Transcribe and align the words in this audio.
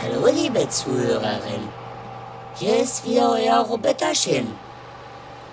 Hallo, 0.00 0.28
liebe 0.28 0.68
Zuhörerin. 0.68 1.68
Hier 2.54 2.78
ist 2.78 3.04
wieder 3.04 3.32
euer 3.32 3.58
Robertaschen. 3.58 4.46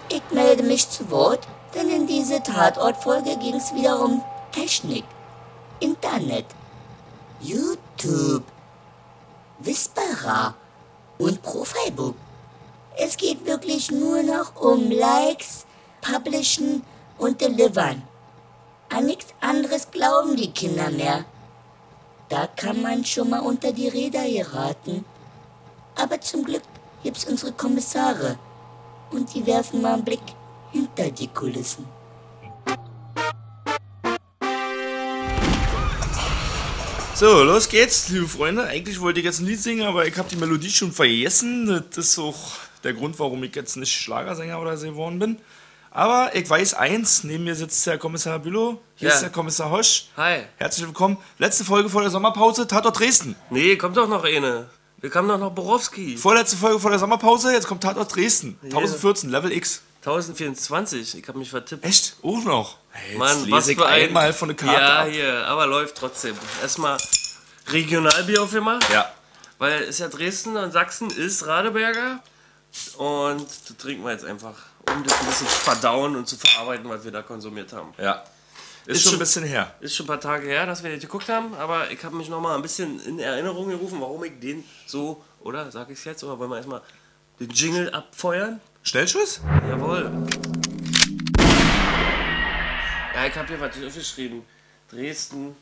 Ich 0.09 0.21
melde 0.31 0.61
mich 0.61 0.87
zu 0.87 1.09
Wort, 1.09 1.47
denn 1.73 1.89
in 1.89 2.05
dieser 2.05 2.43
Tatortfolge 2.43 3.37
ging 3.37 3.55
es 3.55 3.73
wieder 3.73 3.99
um 3.99 4.21
Technik, 4.51 5.03
Internet, 5.79 6.46
YouTube, 7.39 8.43
Whisperer 9.60 10.53
und 11.17 11.41
Profilebook. 11.41 12.15
Es 12.97 13.17
geht 13.17 13.47
wirklich 13.47 13.89
nur 13.89 14.21
noch 14.21 14.55
um 14.57 14.91
Likes, 14.91 15.65
Publishen 16.02 16.84
und 17.17 17.41
Delivern. 17.41 18.03
An 18.89 19.07
nichts 19.07 19.34
anderes 19.41 19.89
glauben 19.89 20.35
die 20.35 20.51
Kinder 20.51 20.91
mehr. 20.91 21.25
Da 22.27 22.47
kann 22.47 22.81
man 22.81 23.05
schon 23.05 23.29
mal 23.29 23.39
unter 23.39 23.71
die 23.71 23.88
Räder 23.88 24.27
geraten. 24.27 25.05
Aber 25.95 26.20
zum 26.21 26.43
Glück 26.43 26.63
gibt's 27.03 27.25
unsere 27.25 27.51
Kommissare. 27.51 28.39
Und 29.11 29.34
die 29.34 29.45
werfen 29.45 29.81
mal 29.81 29.93
einen 29.93 30.03
Blick 30.03 30.23
hinter 30.71 31.11
die 31.11 31.27
Kulissen. 31.27 31.85
So, 37.13 37.43
los 37.43 37.70
geht's, 37.70 38.09
liebe 38.09 38.27
Freunde. 38.27 38.65
Eigentlich 38.65 38.99
wollte 38.99 39.20
ich 39.20 39.26
jetzt 39.26 39.39
ein 39.39 39.45
Lied 39.45 39.62
singen, 39.62 39.85
aber 39.85 40.05
ich 40.05 40.17
habe 40.17 40.27
die 40.27 40.35
Melodie 40.35 40.70
schon 40.70 40.91
vergessen. 40.91 41.85
Das 41.91 42.09
ist 42.09 42.20
auch 42.20 42.35
der 42.84 42.93
Grund, 42.93 43.17
warum 43.20 43.41
ich 43.43 43.55
jetzt 43.55 43.77
nicht 43.77 43.93
Schlagersänger 43.93 44.59
oder 44.59 44.76
so 44.76 44.87
geworden 44.87 45.20
bin. 45.20 45.37
Aber 45.98 46.35
ich 46.35 46.49
weiß 46.49 46.73
eins, 46.73 47.23
neben 47.23 47.45
mir 47.45 47.55
sitzt 47.55 47.88
der 47.88 47.98
Kommissar 47.98 48.38
Bülow, 48.40 48.81
hier 48.95 49.08
Ja. 49.08 49.16
ist 49.16 49.22
der 49.22 49.29
Kommissar 49.29 49.70
Hosch. 49.71 50.07
Hi. 50.18 50.41
Herzlich 50.57 50.85
willkommen. 50.85 51.15
Letzte 51.37 51.63
Folge 51.63 51.87
vor 51.90 52.02
der 52.02 52.12
Sommerpause, 52.12 52.68
Tatort 52.68 52.99
Dresden. 52.99 53.34
Nee, 53.49 53.77
kommt 53.77 53.96
doch 53.96 54.05
noch 54.10 54.26
eine. 54.26 54.70
Wir 54.99 55.10
kamen 55.10 55.29
doch 55.29 55.37
noch 55.37 55.52
Borowski. 55.54 56.18
Vorletzte 56.18 56.57
Folge 56.57 56.82
vor 56.82 56.90
der 56.90 56.99
Sommerpause, 56.99 57.54
jetzt 57.54 57.65
kommt 57.68 57.82
Tatort 57.82 58.13
Dresden. 58.13 58.60
1014, 58.63 59.29
Level 59.29 59.54
X. 59.54 59.84
1024. 60.02 61.18
Ich 61.18 61.27
habe 61.29 61.40
mich 61.40 61.49
vertippt. 61.49 61.85
Echt? 61.85 62.18
Auch 62.21 62.43
noch? 62.43 62.77
Hey, 62.90 63.15
Mann, 63.18 63.40
lese 63.46 63.52
was 63.52 63.68
ich 63.70 63.77
für 63.77 63.85
ein... 63.85 64.08
einmal 64.08 64.34
von 64.34 64.50
der 64.50 64.58
Karte 64.58 64.82
Ja, 64.82 65.00
ab. 65.04 65.08
hier, 65.09 65.48
aber 65.48 65.66
läuft 65.66 65.96
trotzdem. 65.96 66.36
Erstmal 66.62 66.98
Regionalbier 67.70 68.44
aufgemacht. 68.44 68.86
Ja. 68.92 69.09
Weil 69.59 69.80
ist 69.84 70.02
ja 70.02 70.09
Dresden 70.09 70.58
und 70.58 70.72
Sachsen 70.74 71.09
ist 71.09 71.48
Radeberger. 71.48 72.20
Und 72.98 73.48
trinken 73.80 74.04
wir 74.04 74.12
jetzt 74.12 74.26
einfach, 74.26 74.56
um 74.89 75.03
das 75.03 75.19
ein 75.19 75.25
bisschen 75.25 75.47
zu 75.47 75.55
verdauen 75.55 76.16
und 76.16 76.28
zu 76.28 76.38
verarbeiten, 76.38 76.89
was 76.89 77.03
wir 77.03 77.11
da 77.11 77.22
konsumiert 77.22 77.73
haben. 77.73 77.94
Ja. 77.97 78.23
Ist, 78.86 78.97
Ist 78.97 79.03
schon 79.03 79.14
ein 79.14 79.19
bisschen 79.19 79.44
her. 79.44 79.73
Ist 79.80 79.95
schon 79.95 80.05
ein 80.05 80.08
paar 80.08 80.19
Tage 80.19 80.47
her, 80.47 80.67
dass 80.67 80.83
wir 80.83 80.91
das 80.91 81.02
geguckt 81.02 81.28
haben, 81.28 81.55
aber 81.55 81.89
ich 81.89 82.03
habe 82.03 82.16
mich 82.16 82.30
noch 82.30 82.39
mal 82.39 82.55
ein 82.55 82.61
bisschen 82.61 83.00
in 83.06 83.19
Erinnerung 83.19 83.69
gerufen, 83.69 84.00
warum 84.00 84.23
ich 84.23 84.39
den 84.39 84.63
so, 84.86 85.23
oder 85.41 85.72
sag 85.72 85.89
ich 85.89 85.97
es 85.97 86.03
jetzt, 86.03 86.23
oder 86.23 86.38
wollen 86.38 86.52
wir 86.52 86.58
erstmal 86.58 86.81
den 87.39 87.50
Jingle 87.50 87.89
abfeuern? 87.89 88.61
Schnellschuss? 88.83 89.41
Jawohl. 89.67 90.11
Ja, 93.16 93.25
ich 93.25 93.36
habe 93.36 93.47
hier 93.47 93.59
was 93.59 93.75
aufgeschrieben. 93.83 94.44
Dresden 94.91 95.56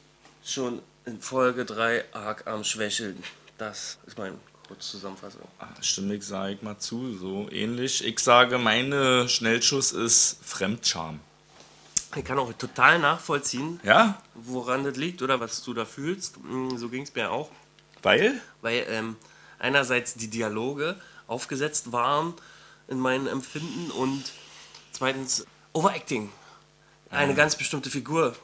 schon 0.44 0.82
in 1.06 1.22
Folge 1.22 1.64
3 1.64 2.04
arg 2.12 2.46
am 2.46 2.66
Schwächeln. 2.66 3.24
Das 3.58 4.00
ist 4.06 4.18
meine 4.18 4.38
kurze 4.68 4.92
Zusammenfassung. 4.92 5.42
Ah, 5.60 5.68
stimmt, 5.82 6.12
ich 6.14 6.24
sage 6.24 6.58
mal 6.62 6.78
zu, 6.80 7.16
so 7.18 7.48
ähnlich. 7.52 8.04
Ich 8.06 8.20
sage, 8.20 8.58
meine 8.58 9.28
Schnellschuss 9.30 9.92
ist 9.92 10.38
Fremdscham. 10.44 11.20
Ich 12.16 12.24
kann 12.24 12.38
auch 12.38 12.54
total 12.54 13.00
nachvollziehen, 13.00 13.80
Ja? 13.84 14.22
woran 14.36 14.84
das 14.84 14.96
liegt 14.98 15.22
oder 15.24 15.40
was 15.40 15.64
du 15.64 15.74
da 15.74 15.84
fühlst. 15.86 16.38
Mm, 16.44 16.78
So 16.78 16.90
ging 16.90 17.04
es 17.04 17.14
mir 17.16 17.32
auch. 17.32 17.50
Weil? 18.04 18.40
weil 18.62 18.86
ähm, 18.90 19.16
einerseits 19.60 20.14
die 20.16 20.30
Dialoge 20.30 20.96
aufgesetzt 21.28 21.92
waren 21.92 22.34
in 22.88 23.00
meinem 23.00 23.28
Empfinden 23.28 23.90
und 23.92 24.24
zweitens 24.92 25.46
Overacting. 25.74 26.30
Eine 27.10 27.34
ganz 27.36 27.56
bestimmte 27.56 27.90
Figur. 27.90 28.36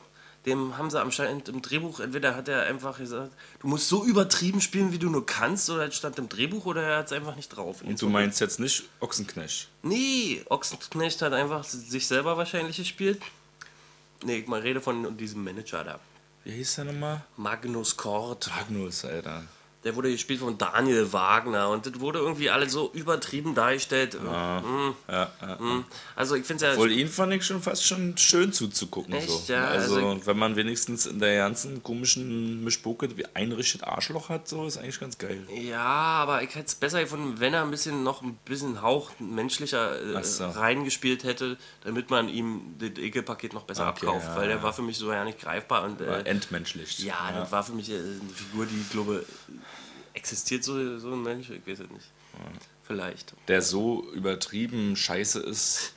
Dem 0.46 0.78
haben 0.78 0.90
sie 0.90 1.00
anscheinend 1.00 1.50
im 1.50 1.62
Drehbuch, 1.62 2.00
entweder 2.00 2.36
hat 2.36 2.48
er 2.48 2.64
einfach 2.64 2.98
gesagt, 2.98 3.34
du 3.60 3.68
musst 3.68 3.90
so 3.90 4.06
übertrieben 4.06 4.62
spielen, 4.62 4.94
wie 4.94 4.98
du 4.98 5.10
nur 5.10 5.26
kannst, 5.26 5.70
oder 5.70 5.88
es 5.88 5.96
stand 5.96 6.18
im 6.18 6.30
Drehbuch, 6.30 6.66
oder 6.66 6.82
er 6.82 6.98
hat 7.00 7.08
es 7.08 7.12
einfach 7.12 7.36
nicht 7.36 7.50
drauf. 7.50 7.82
Und 7.82 8.02
du 8.02 8.08
meinst 8.08 8.40
jetzt 8.40 8.60
nicht 8.60 8.84
Ochsenknecht? 9.02 9.68
Nee, 9.84 10.42
Ochsenknecht 10.50 11.22
hat 11.22 11.34
einfach 11.34 11.66
sich 11.66 12.08
selber 12.08 12.38
wahrscheinlich 12.38 12.78
gespielt. 12.78 13.22
Nee, 14.24 14.38
ich 14.40 14.48
mal 14.48 14.62
rede 14.62 14.80
von 14.82 15.18
diesem 15.18 15.44
Manager 15.44 15.84
da. 15.84 16.00
Wie 16.46 16.52
hieß 16.52 16.76
der 16.76 16.86
nochmal? 16.86 17.26
Magnus 17.36 17.98
Kort. 17.98 18.50
Magnus, 18.56 19.04
Alter. 19.04 19.44
Der 19.86 19.96
wurde 19.96 20.12
gespielt 20.12 20.42
von 20.42 20.58
Daniel 20.58 21.14
Wagner 21.14 21.70
und 21.70 21.86
das 21.86 22.02
wurde 22.02 22.20
irgendwie 22.20 22.50
alles 22.50 22.74
so 22.74 22.92
übertrieben 22.94 23.56
dargestellt. 23.56 24.18
Mm, 24.22 24.26
Ja, 24.28 25.32
ja. 25.42 25.56
mm. 25.58 25.86
Also 26.18 26.36
ich 26.36 26.46
finde 26.46 26.66
es 26.66 26.74
ja. 26.74 26.78
Wohl 26.78 26.92
ihn 26.92 27.08
fand 27.08 27.32
ich 27.34 27.46
schon 27.46 27.62
fast 27.62 27.86
schon 27.86 28.18
schön 28.18 28.52
zuzugucken. 28.52 29.14
Echt, 29.14 29.30
so. 29.30 29.54
ja, 29.54 29.66
Also, 29.70 29.96
also- 29.96 30.26
wenn 30.26 30.38
man 30.38 30.58
wenigstens 30.58 31.06
in 31.06 31.20
der 31.20 31.38
ganzen 31.38 31.82
komischen 31.82 32.62
Mischpoke 32.64 33.16
wie 33.16 33.26
ein 33.34 33.54
richtiges 33.54 33.88
Arschloch 33.88 34.28
hat, 34.28 34.50
so 34.50 34.66
ist 34.68 34.78
eigentlich 34.78 35.00
ganz 35.00 35.18
geil. 35.18 35.48
Ja, 35.56 35.80
aber 35.80 36.44
ich 36.44 36.50
hätte 36.56 36.66
es 36.66 36.76
besser 36.76 37.00
gefunden, 37.00 37.40
wenn 37.40 37.54
er 37.54 37.62
ein 37.62 37.72
bisschen 37.72 38.04
noch 38.04 38.22
ein 38.22 38.38
bisschen 38.44 38.82
Hauch 38.82 39.12
menschlicher 39.20 39.96
äh, 40.18 40.22
so. 40.26 40.46
reingespielt 40.50 41.24
hätte, 41.24 41.56
damit 41.86 42.10
man 42.10 42.28
ihm 42.28 42.76
das 42.80 42.98
Ekelpaket 42.98 43.54
noch 43.54 43.64
besser 43.64 43.88
Okay, 43.88 44.08
abkauft. 44.08 44.28
weil 44.36 44.50
der 44.50 44.62
war 44.62 44.74
für 44.74 44.82
mich 44.82 44.98
so 44.98 45.10
ja 45.14 45.24
nicht 45.24 45.40
greifbar 45.40 45.84
und 45.86 46.02
äh, 46.02 46.20
entmenschlicht. 46.24 47.00
ja, 47.00 47.32
das 47.34 47.50
war 47.54 47.64
für 47.64 47.72
mich 47.72 47.90
äh, 47.90 47.94
eine 47.96 48.30
Figur, 48.36 48.66
die 48.66 48.76
ich 48.82 48.90
glaube, 48.90 49.26
existiert 50.20 50.64
so, 50.64 51.00
so 51.00 51.14
ein 51.14 51.24
Mensch, 51.24 51.50
ich 51.50 51.66
weiß 51.66 51.80
es 51.80 51.90
nicht. 51.90 52.12
Vielleicht. 52.84 53.34
Der 53.48 53.62
so 53.62 54.06
übertrieben 54.14 54.96
scheiße 54.96 55.40
ist, 55.40 55.94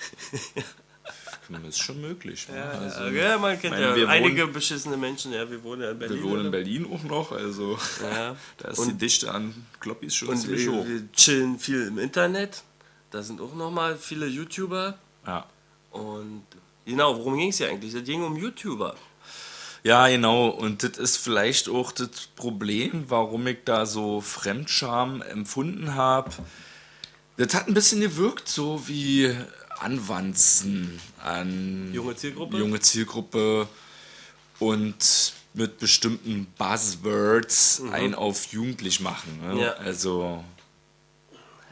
ist 1.68 1.78
schon 1.82 2.00
möglich. 2.00 2.48
ne? 2.48 2.62
also, 2.62 3.04
ja, 3.08 3.36
man 3.38 3.58
kennt 3.60 3.74
meine, 3.74 3.98
ja 3.98 4.08
einige 4.08 4.46
beschissene 4.46 4.96
Menschen, 4.96 5.32
ja, 5.32 5.50
wir 5.50 5.62
wohnen 5.64 5.82
ja 5.82 5.90
in 5.90 5.98
Berlin. 5.98 6.22
wir 6.22 6.30
wohnen 6.30 6.44
in? 6.46 6.50
Berlin 6.50 6.86
auch 6.92 7.02
noch, 7.04 7.32
also 7.32 7.78
Ja. 8.02 8.36
da 8.58 8.68
ist 8.68 8.78
Und- 8.78 8.88
die 8.90 8.98
Dichte 8.98 9.30
an 9.32 9.54
Kloppis 9.80 10.14
schon 10.14 10.28
Und 10.28 10.38
ziemlich 10.38 10.66
wir, 10.66 10.72
hoch. 10.72 10.86
wir 10.86 11.10
chillen 11.12 11.58
viel 11.58 11.86
im 11.88 11.98
Internet. 11.98 12.62
Da 13.10 13.22
sind 13.22 13.40
auch 13.40 13.54
nochmal 13.54 13.96
viele 13.96 14.26
YouTuber. 14.26 14.98
Ja. 15.26 15.46
Und 15.90 16.44
genau, 16.86 17.16
worum 17.16 17.36
ging 17.36 17.50
es 17.50 17.58
ja 17.58 17.68
eigentlich? 17.68 17.92
Es 17.94 18.04
ging 18.04 18.22
um 18.22 18.36
YouTuber. 18.36 18.94
Ja, 19.84 20.06
genau. 20.08 20.48
Und 20.48 20.82
das 20.82 20.98
ist 20.98 21.16
vielleicht 21.16 21.68
auch 21.68 21.92
das 21.92 22.28
Problem, 22.36 23.04
warum 23.08 23.46
ich 23.46 23.58
da 23.64 23.84
so 23.86 24.20
Fremdscham 24.20 25.22
empfunden 25.22 25.94
habe. 25.94 26.30
Das 27.36 27.54
hat 27.54 27.66
ein 27.66 27.74
bisschen 27.74 28.00
gewirkt, 28.00 28.48
so 28.48 28.86
wie 28.86 29.34
Anwanzen 29.80 31.00
an 31.22 31.92
Junge 31.92 32.14
Zielgruppe? 32.14 32.58
junge 32.58 32.80
Zielgruppe 32.80 33.68
und 34.60 35.32
mit 35.54 35.78
bestimmten 35.78 36.46
Buzzwords 36.56 37.82
ein 37.90 38.14
auf 38.14 38.46
jugendlich 38.52 39.00
machen. 39.00 39.40
Ne? 39.42 39.54
Mhm. 39.54 39.60
Ja. 39.60 39.72
Also, 39.72 40.44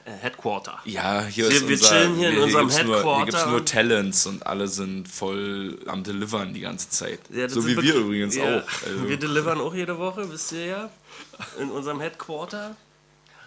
Headquarter. 0.04 0.78
ja, 0.84 1.24
hier 1.24 1.48
Wir- 1.48 1.56
ist 1.56 1.68
wir 1.68 1.76
unser, 1.76 1.88
chillen 1.88 2.14
hier 2.16 2.30
in 2.30 2.38
unserem 2.38 2.68
gibt's 2.68 2.82
Nur, 2.84 2.86
hier 2.86 2.96
Headquarter. 2.96 3.24
gibt 3.26 3.38
es 3.38 3.46
nur 3.46 3.64
Talents 3.64 4.26
und 4.26 4.46
alle 4.46 4.68
sind 4.68 5.08
voll 5.08 5.78
am 5.86 6.02
Delivern 6.04 6.52
die 6.54 6.60
ganze 6.60 6.88
Zeit. 6.90 7.20
Ja, 7.30 7.48
so 7.48 7.66
wie 7.66 7.76
wir 7.80 7.94
übrigens 7.94 8.36
ja, 8.36 8.44
auch. 8.44 8.62
Also. 8.86 9.08
Wir 9.08 9.16
delivern 9.16 9.60
auch 9.60 9.74
jede 9.74 9.98
Woche, 9.98 10.30
wisst 10.30 10.52
ihr 10.52 10.66
ja. 10.66 10.90
In 11.58 11.70
unserem 11.70 12.00
Headquarter. 12.00 12.76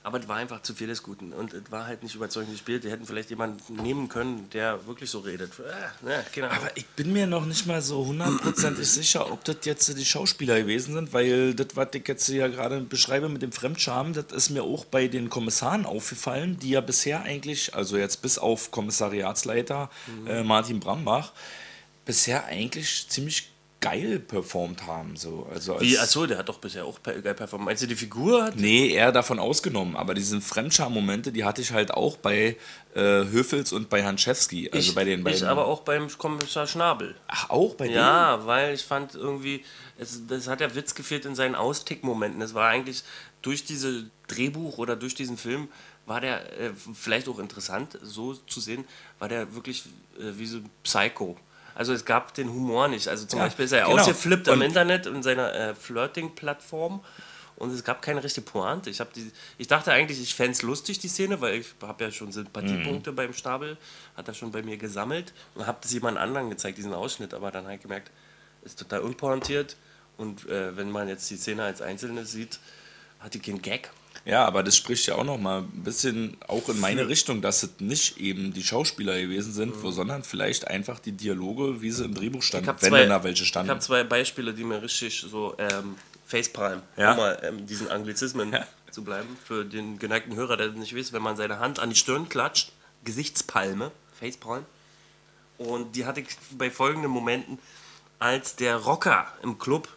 Aber 0.06 0.20
es 0.20 0.28
war 0.28 0.36
einfach 0.36 0.62
zu 0.62 0.74
viel 0.74 0.88
des 0.88 1.02
Guten. 1.02 1.32
Und 1.32 1.54
es 1.54 1.72
war 1.72 1.88
halt 1.88 2.04
nicht 2.04 2.14
überzeugend 2.14 2.52
gespielt. 2.52 2.84
Die 2.84 2.92
hätten 2.92 3.06
vielleicht 3.06 3.30
jemanden 3.30 3.76
nehmen 3.78 4.10
können, 4.10 4.50
der 4.52 4.86
wirklich 4.86 5.10
so 5.10 5.20
redet. 5.20 5.54
Äh, 5.60 6.06
ne, 6.06 6.26
keine 6.34 6.50
Ahnung. 6.50 6.64
Aber 6.66 6.78
ich 6.78 6.86
bin 6.88 7.14
mir 7.14 7.26
noch 7.26 7.46
nicht 7.46 7.66
mal 7.66 7.82
so 7.82 8.06
hundertprozentig 8.06 8.86
sicher, 8.86 9.32
ob 9.32 9.46
das 9.46 9.58
jetzt 9.64 9.98
die 9.98 10.04
Schauspieler 10.06 10.60
gewesen 10.60 10.94
sind, 10.94 11.14
weil 11.14 11.54
das, 11.54 11.68
was 11.76 11.88
ich 11.94 12.06
jetzt 12.06 12.28
ja 12.28 12.50
gerade 12.50 12.82
beschreibe 12.82 13.30
mit 13.30 13.42
dem 13.42 13.54
Fremdscham, 13.54 14.12
das 14.12 14.26
ist 14.34 14.50
mir 14.50 14.64
auch 14.64 14.84
bei 14.84 15.08
den 15.08 15.30
Kommissaren 15.30 15.86
aufgefallen, 15.86 16.60
die 16.60 16.72
ja 16.72 16.82
bisher 16.82 17.24
eigentlich, 17.24 17.74
also 17.74 17.96
jetzt 17.96 18.22
bis 18.22 18.38
auf 18.38 18.72
Kommissariatsleiter 18.72 19.90
äh, 20.28 20.44
Martin 20.44 20.82
Brambach, 20.82 21.32
bisher 22.04 22.46
eigentlich 22.46 23.08
ziemlich 23.08 23.53
geil 23.84 24.20
performt 24.20 24.88
haben. 24.88 25.16
So. 25.16 25.48
Also 25.54 25.74
als, 25.74 25.82
Wie, 25.82 25.98
achso, 25.98 26.26
der 26.26 26.38
hat 26.38 26.50
doch 26.50 26.60
bisher 26.60 26.86
auch 26.86 27.02
geil 27.04 27.22
performt. 27.22 27.66
Meinst 27.66 27.84
du, 27.84 27.88
die 27.88 27.96
Figur 27.96 28.46
hat. 28.46 28.56
Nee, 28.56 28.90
eher 28.90 29.12
davon 29.12 29.40
ausgenommen. 29.40 29.96
Aber 29.96 30.14
diese 30.14 30.40
Fremdscham-Momente, 30.40 31.32
die 31.32 31.44
hatte 31.44 31.62
ich 31.62 31.72
halt 31.72 31.92
auch 31.92 32.18
bei 32.18 32.58
äh, 32.96 33.00
Höfels 33.02 33.74
und 33.74 33.90
bei 33.90 34.04
Hanschewski. 34.04 34.70
Also 34.72 34.90
ich, 34.90 34.96
bei 34.96 35.04
den 35.04 35.24
beiden. 35.24 35.38
ich 35.38 35.46
aber 35.46 35.66
auch 35.66 35.82
beim 35.82 36.08
Kommissar 36.18 36.66
Schnabel. 36.66 37.16
Ach, 37.28 37.50
auch 37.50 37.76
bei 37.76 37.86
denen? 37.86 37.98
Ja, 37.98 38.46
weil 38.46 38.74
ich 38.74 38.84
fand 38.84 39.16
irgendwie, 39.16 39.64
es, 39.98 40.22
das 40.28 40.48
hat 40.48 40.62
der 40.62 40.74
Witz 40.76 40.96
gefehlt 40.96 41.26
in 41.26 41.36
seinen 41.36 41.56
Austick-Momenten. 41.56 42.42
Es 42.42 42.54
war 42.54 42.70
eigentlich 42.70 43.04
durch 43.42 43.66
diese 43.66 44.10
Drehbuch 44.28 44.78
oder 44.78 44.96
durch 44.96 45.16
diesen 45.16 45.38
Film 45.38 45.68
war 46.06 46.22
der 46.22 46.60
äh, 46.60 46.72
vielleicht 46.94 47.28
auch 47.28 47.40
interessant, 47.40 47.98
so 48.02 48.34
zu 48.34 48.60
sehen, 48.60 48.86
war 49.20 49.30
der 49.30 49.56
wirklich 49.56 49.84
äh, 50.18 50.38
wie 50.38 50.46
so 50.46 50.58
ein 50.58 50.70
Psycho. 50.84 51.38
Also 51.76 51.94
es 51.94 52.06
gab 52.06 52.34
den 52.34 52.50
Humor 52.50 52.88
nicht. 52.88 53.08
Also 53.08 53.26
zum 53.26 53.40
Ja, 53.40 53.46
Beispiel 53.46 53.66
ist 53.66 53.72
er 53.72 53.86
genau. 53.86 54.00
ausgeflippt 54.00 54.48
am 54.50 54.60
Und- 54.60 54.66
Internet 54.66 55.06
in 55.06 55.24
seiner 55.24 55.54
äh, 55.54 55.76
Flirting-Plattform 55.76 57.04
und 57.56 57.72
es 57.72 57.84
gab 57.84 58.02
keine 58.02 58.24
richtige 58.24 58.46
Pointe. 58.46 58.90
Ich, 58.90 58.98
die, 59.16 59.32
ich 59.58 59.68
dachte 59.68 59.92
eigentlich, 59.92 60.22
ich 60.22 60.34
fände 60.36 60.52
es 60.54 60.62
lustig, 60.62 61.00
die 61.00 61.08
Szene, 61.08 61.40
weil 61.42 61.56
ich 61.60 61.68
habe 61.82 62.04
ja 62.04 62.12
schon 62.12 62.32
Sympathiepunkte 62.32 63.12
Mhm. 63.12 63.16
beim 63.16 63.34
Stabel, 63.34 63.78
hat 64.18 64.28
er 64.28 64.34
schon 64.34 64.52
bei 64.52 64.62
mir 64.64 64.78
gesammelt 64.78 65.34
und 65.56 65.66
habe 65.68 65.78
das 65.82 65.92
jemand 65.94 66.18
anderen 66.18 66.50
gezeigt, 66.50 66.78
diesen 66.78 66.94
Ausschnitt, 66.94 67.34
aber 67.34 67.52
dann 67.52 67.64
habe 67.66 67.76
ich 67.76 67.82
gemerkt, 67.82 68.12
ist 68.64 68.80
total 68.80 69.02
unpointiert 69.02 69.76
und 70.18 70.48
äh, 70.50 70.76
wenn 70.78 70.90
man 70.92 71.08
jetzt 71.08 71.30
die 71.30 71.38
Szene 71.38 71.64
als 71.64 71.82
Einzelne 71.82 72.26
sieht, 72.26 72.60
hat 73.20 73.34
die 73.34 73.40
keinen 73.40 73.62
Gag. 73.62 73.90
Ja, 74.26 74.46
aber 74.46 74.64
das 74.64 74.78
spricht 74.78 75.06
ja 75.08 75.16
auch 75.16 75.26
noch 75.26 75.38
mal 75.38 75.60
ein 75.64 75.84
bisschen 75.84 76.38
auch 76.48 76.70
in 76.70 76.80
meine 76.80 77.10
Richtung, 77.10 77.42
dass 77.42 77.62
es 77.64 77.72
nicht 77.80 78.18
eben 78.20 78.54
die 78.54 78.64
Schauspieler 78.64 79.20
gewesen 79.20 79.52
sind, 79.52 79.84
wo, 79.84 79.92
sondern 79.92 80.24
vielleicht 80.24 80.68
einfach 80.68 81.00
die 81.00 81.12
Dialoge, 81.12 81.82
wie 81.82 81.92
sie 81.92 82.06
im 82.06 82.14
Drehbuch 82.14 82.40
Ich 82.40 82.46
standen, 82.48 82.68
habe 82.68 82.82
wenn 82.82 82.90
zwei, 82.90 83.00
denn 83.02 83.10
da 83.10 83.24
welche 83.26 83.44
ich 83.44 83.50
standen. 83.50 83.70
hab 83.72 83.82
zwei 83.84 84.04
Beispiele, 84.06 84.54
die 84.54 84.64
mir 84.64 84.82
richtig 84.82 85.26
so 85.30 85.56
ähm, 85.58 85.96
Facepalm, 86.26 86.82
Ja. 86.96 87.12
um 87.12 87.18
mal 87.18 87.40
ähm, 87.44 87.68
diesen 87.68 87.90
Anglizismen 87.90 88.54
Ja. 88.54 88.66
zu 88.92 89.04
bleiben, 89.04 89.28
für 89.44 89.66
den 89.66 90.00
geneigten 90.00 90.36
Hörer, 90.36 90.56
der 90.56 90.70
nicht 90.70 90.96
weiß, 90.96 91.12
wenn 91.12 91.22
man 91.22 91.36
seine 91.36 91.60
Hand 91.60 91.80
an 91.80 91.90
die 91.90 91.96
Stirn 91.98 92.30
klatscht, 92.30 92.72
Gesichtspalme, 93.04 93.92
Facepalm. 94.20 94.64
Und 95.58 95.98
die 95.98 96.06
hatte 96.06 96.22
ich 96.22 96.28
bei 96.58 96.72
folgenden 96.72 97.12
Momenten, 97.12 97.60
als 98.20 98.56
der 98.56 98.78
Rocker 98.78 99.28
im 99.44 99.60
Club 99.60 99.90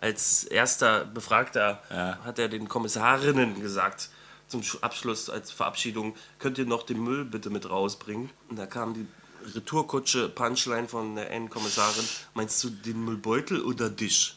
als 0.00 0.44
erster 0.44 1.04
Befragter 1.04 1.82
Ja. 1.90 2.18
hat 2.24 2.38
er 2.38 2.48
den 2.48 2.68
Kommissarinnen 2.68 3.60
gesagt, 3.60 4.08
zum 4.48 4.62
Sch- 4.62 4.80
Abschluss 4.82 5.30
als 5.30 5.50
Verabschiedung, 5.52 6.16
könnt 6.38 6.58
ihr 6.58 6.66
noch 6.66 6.84
den 6.84 7.02
Müll 7.02 7.24
bitte 7.24 7.50
mit 7.50 7.68
rausbringen? 7.68 8.30
Und 8.48 8.58
da 8.58 8.66
kam 8.66 8.94
die 8.94 9.06
Retourkutsche 9.54 10.28
Punchline 10.28 10.88
von 10.88 11.14
der 11.16 11.30
einen 11.30 11.48
Kommissarin, 11.50 12.04
meinst 12.34 12.62
du 12.64 12.70
den 12.70 13.04
Müllbeutel 13.04 13.62
oder 13.62 13.88
dich? 13.88 14.36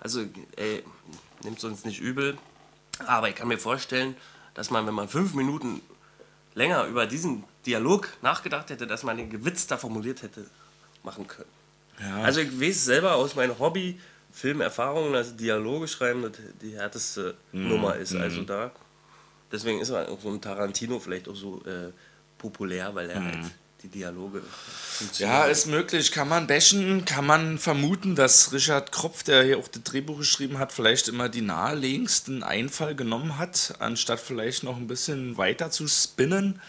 Also, 0.00 0.24
ey, 0.56 0.82
nimmt 1.44 1.62
uns 1.64 1.84
nicht 1.84 2.00
übel, 2.00 2.36
aber 3.06 3.28
ich 3.28 3.34
kann 3.36 3.48
mir 3.48 3.58
vorstellen, 3.58 4.16
dass 4.54 4.70
man, 4.70 4.86
wenn 4.86 4.94
man 4.94 5.08
fünf 5.08 5.34
Minuten 5.34 5.80
länger 6.54 6.86
über 6.86 7.06
diesen 7.06 7.44
Dialog 7.66 8.08
nachgedacht 8.22 8.70
hätte, 8.70 8.86
dass 8.86 9.02
man 9.04 9.16
den 9.16 9.30
gewitzter 9.30 9.78
formuliert 9.78 10.22
hätte 10.22 10.44
machen 11.02 11.26
können. 11.28 11.48
Also 12.22 12.40
ich 12.40 12.60
weiß 12.60 12.84
selber 12.84 13.14
aus 13.14 13.36
meinem 13.36 13.58
Hobby, 13.58 14.00
Filmerfahrungen, 14.32 15.12
dass 15.12 15.36
Dialoge 15.36 15.86
schreiben 15.88 16.22
das 16.22 16.32
die 16.60 16.74
härteste 16.74 17.34
Mhm. 17.52 17.68
Nummer 17.68 17.96
ist. 17.96 18.14
Also 18.14 18.42
da, 18.42 18.72
deswegen 19.50 19.80
ist 19.80 19.90
er 19.90 20.08
auch 20.10 20.20
so 20.20 20.30
ein 20.30 20.40
Tarantino 20.40 20.98
vielleicht 20.98 21.28
auch 21.28 21.36
so 21.36 21.62
äh, 21.64 21.90
populär, 22.38 22.94
weil 22.94 23.10
er 23.10 23.22
halt 23.24 23.38
die 23.82 23.88
Dialoge. 23.88 24.38
Mhm. 24.38 25.08
Ja, 25.18 25.44
ist 25.44 25.66
möglich. 25.66 26.12
Kann 26.12 26.28
man 26.28 26.46
bashen, 26.46 27.04
kann 27.04 27.26
man 27.26 27.58
vermuten, 27.58 28.14
dass 28.14 28.52
Richard 28.52 28.92
Kropf, 28.92 29.22
der 29.24 29.42
hier 29.42 29.58
auch 29.58 29.68
das 29.68 29.82
Drehbuch 29.82 30.18
geschrieben 30.18 30.58
hat, 30.58 30.72
vielleicht 30.72 31.08
immer 31.08 31.28
die 31.28 31.42
naheliegendsten 31.42 32.42
Einfall 32.42 32.94
genommen 32.94 33.38
hat, 33.38 33.74
anstatt 33.80 34.20
vielleicht 34.20 34.62
noch 34.62 34.76
ein 34.76 34.86
bisschen 34.86 35.36
weiter 35.36 35.70
zu 35.70 35.86
spinnen. 35.88 36.60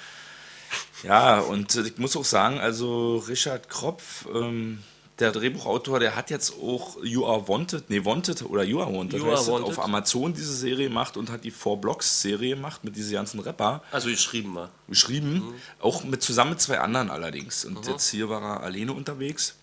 Ja, 1.04 1.39
und 1.39 1.75
ich 1.75 1.98
muss 1.98 2.16
auch 2.16 2.25
sagen, 2.25 2.59
also 2.59 3.18
Richard 3.27 3.69
Kropf, 3.69 4.25
ähm, 4.33 4.80
der 5.19 5.31
Drehbuchautor, 5.31 6.00
der 6.00 6.15
hat 6.15 6.30
jetzt 6.31 6.54
auch 6.62 6.98
You 7.04 7.25
Are 7.25 7.48
Wanted, 7.48 7.89
nee, 7.89 8.04
Wanted 8.04 8.42
oder 8.44 8.63
You 8.63 8.81
Are 8.81 8.92
Wanted, 8.94 9.19
You 9.19 9.27
Are 9.27 9.38
heißt 9.38 9.48
Wanted. 9.48 9.68
auf 9.68 9.80
Amazon 9.83 10.33
diese 10.33 10.54
Serie 10.56 10.88
gemacht 10.88 11.18
und 11.18 11.30
hat 11.30 11.44
die 11.44 11.51
Four 11.51 11.80
Blocks 11.80 12.21
Serie 12.21 12.56
gemacht 12.56 12.83
mit 12.83 12.95
diesen 12.95 13.13
ganzen 13.13 13.39
Rapper 13.39 13.83
Also 13.92 14.10
geschrieben 14.10 14.56
war. 14.56 14.69
geschrieben, 14.89 15.54
auch 15.80 16.04
mit 16.04 16.24
zusammen 16.24 16.51
mit 16.51 16.62
zwei 16.62 16.80
anderen 16.80 17.10
allerdings. 17.12 17.63
Und 17.65 17.86
jetzt 17.88 18.10
hier 18.10 18.27
war 18.30 18.42
er 18.42 18.63
alleine 18.63 18.94
unterwegs. 18.94 19.56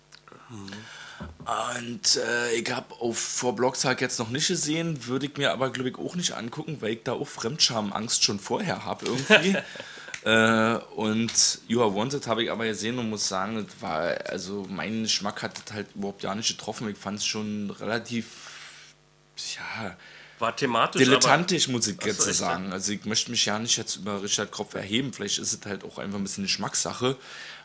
Und 1.79 2.17
äh, 2.17 2.53
ich 2.55 2.71
habe 2.71 2.95
auf 2.99 3.17
Four 3.17 3.55
Blocks 3.55 3.85
halt 3.85 4.01
jetzt 4.01 4.19
noch 4.19 4.29
nicht 4.29 4.47
gesehen, 4.47 5.05
würde 5.05 5.27
ich 5.27 5.37
mir 5.37 5.51
aber 5.51 5.69
glaube 5.69 5.89
ich 5.89 5.97
auch 5.97 6.15
nicht 6.15 6.33
angucken, 6.33 6.77
weil 6.79 6.93
ich 6.93 7.03
da 7.03 7.13
auch 7.13 7.27
Fremdscham-Angst 7.27 8.23
schon 8.23 8.39
vorher 8.39 8.85
habe 8.85 9.05
irgendwie. 9.05 9.57
äh, 10.23 10.75
und 10.95 11.59
You 11.67 11.81
Are 11.81 11.95
Wanted 11.95 12.27
habe 12.27 12.43
ich 12.43 12.51
aber 12.51 12.65
gesehen 12.65 12.99
und 12.99 13.09
muss 13.09 13.27
sagen, 13.27 13.65
das 13.65 13.81
war, 13.81 14.17
also 14.27 14.67
mein 14.69 15.03
Geschmack 15.03 15.41
hat 15.41 15.57
das 15.57 15.73
halt 15.73 15.87
überhaupt 15.95 16.21
ja 16.23 16.35
nicht 16.35 16.57
getroffen. 16.57 16.87
Ich 16.89 16.97
fand 16.97 17.19
es 17.19 17.25
schon 17.25 17.71
relativ, 17.71 18.25
ja, 19.55 19.97
War 20.37 20.55
thematisch. 20.55 21.01
dilettantisch, 21.01 21.67
muss 21.69 21.87
ich 21.87 21.97
so, 21.99 22.07
jetzt 22.07 22.27
echt, 22.27 22.37
sagen. 22.37 22.71
Also 22.71 22.91
ich 22.91 23.05
möchte 23.05 23.31
mich 23.31 23.45
ja 23.45 23.57
nicht 23.57 23.77
jetzt 23.77 23.95
über 23.95 24.21
Richard 24.21 24.51
Kropf 24.51 24.75
erheben. 24.75 25.11
Vielleicht 25.11 25.39
ist 25.39 25.53
es 25.53 25.65
halt 25.65 25.83
auch 25.83 25.97
einfach 25.97 26.19
ein 26.19 26.23
bisschen 26.23 26.43
eine 26.43 26.47
Geschmackssache. 26.47 27.17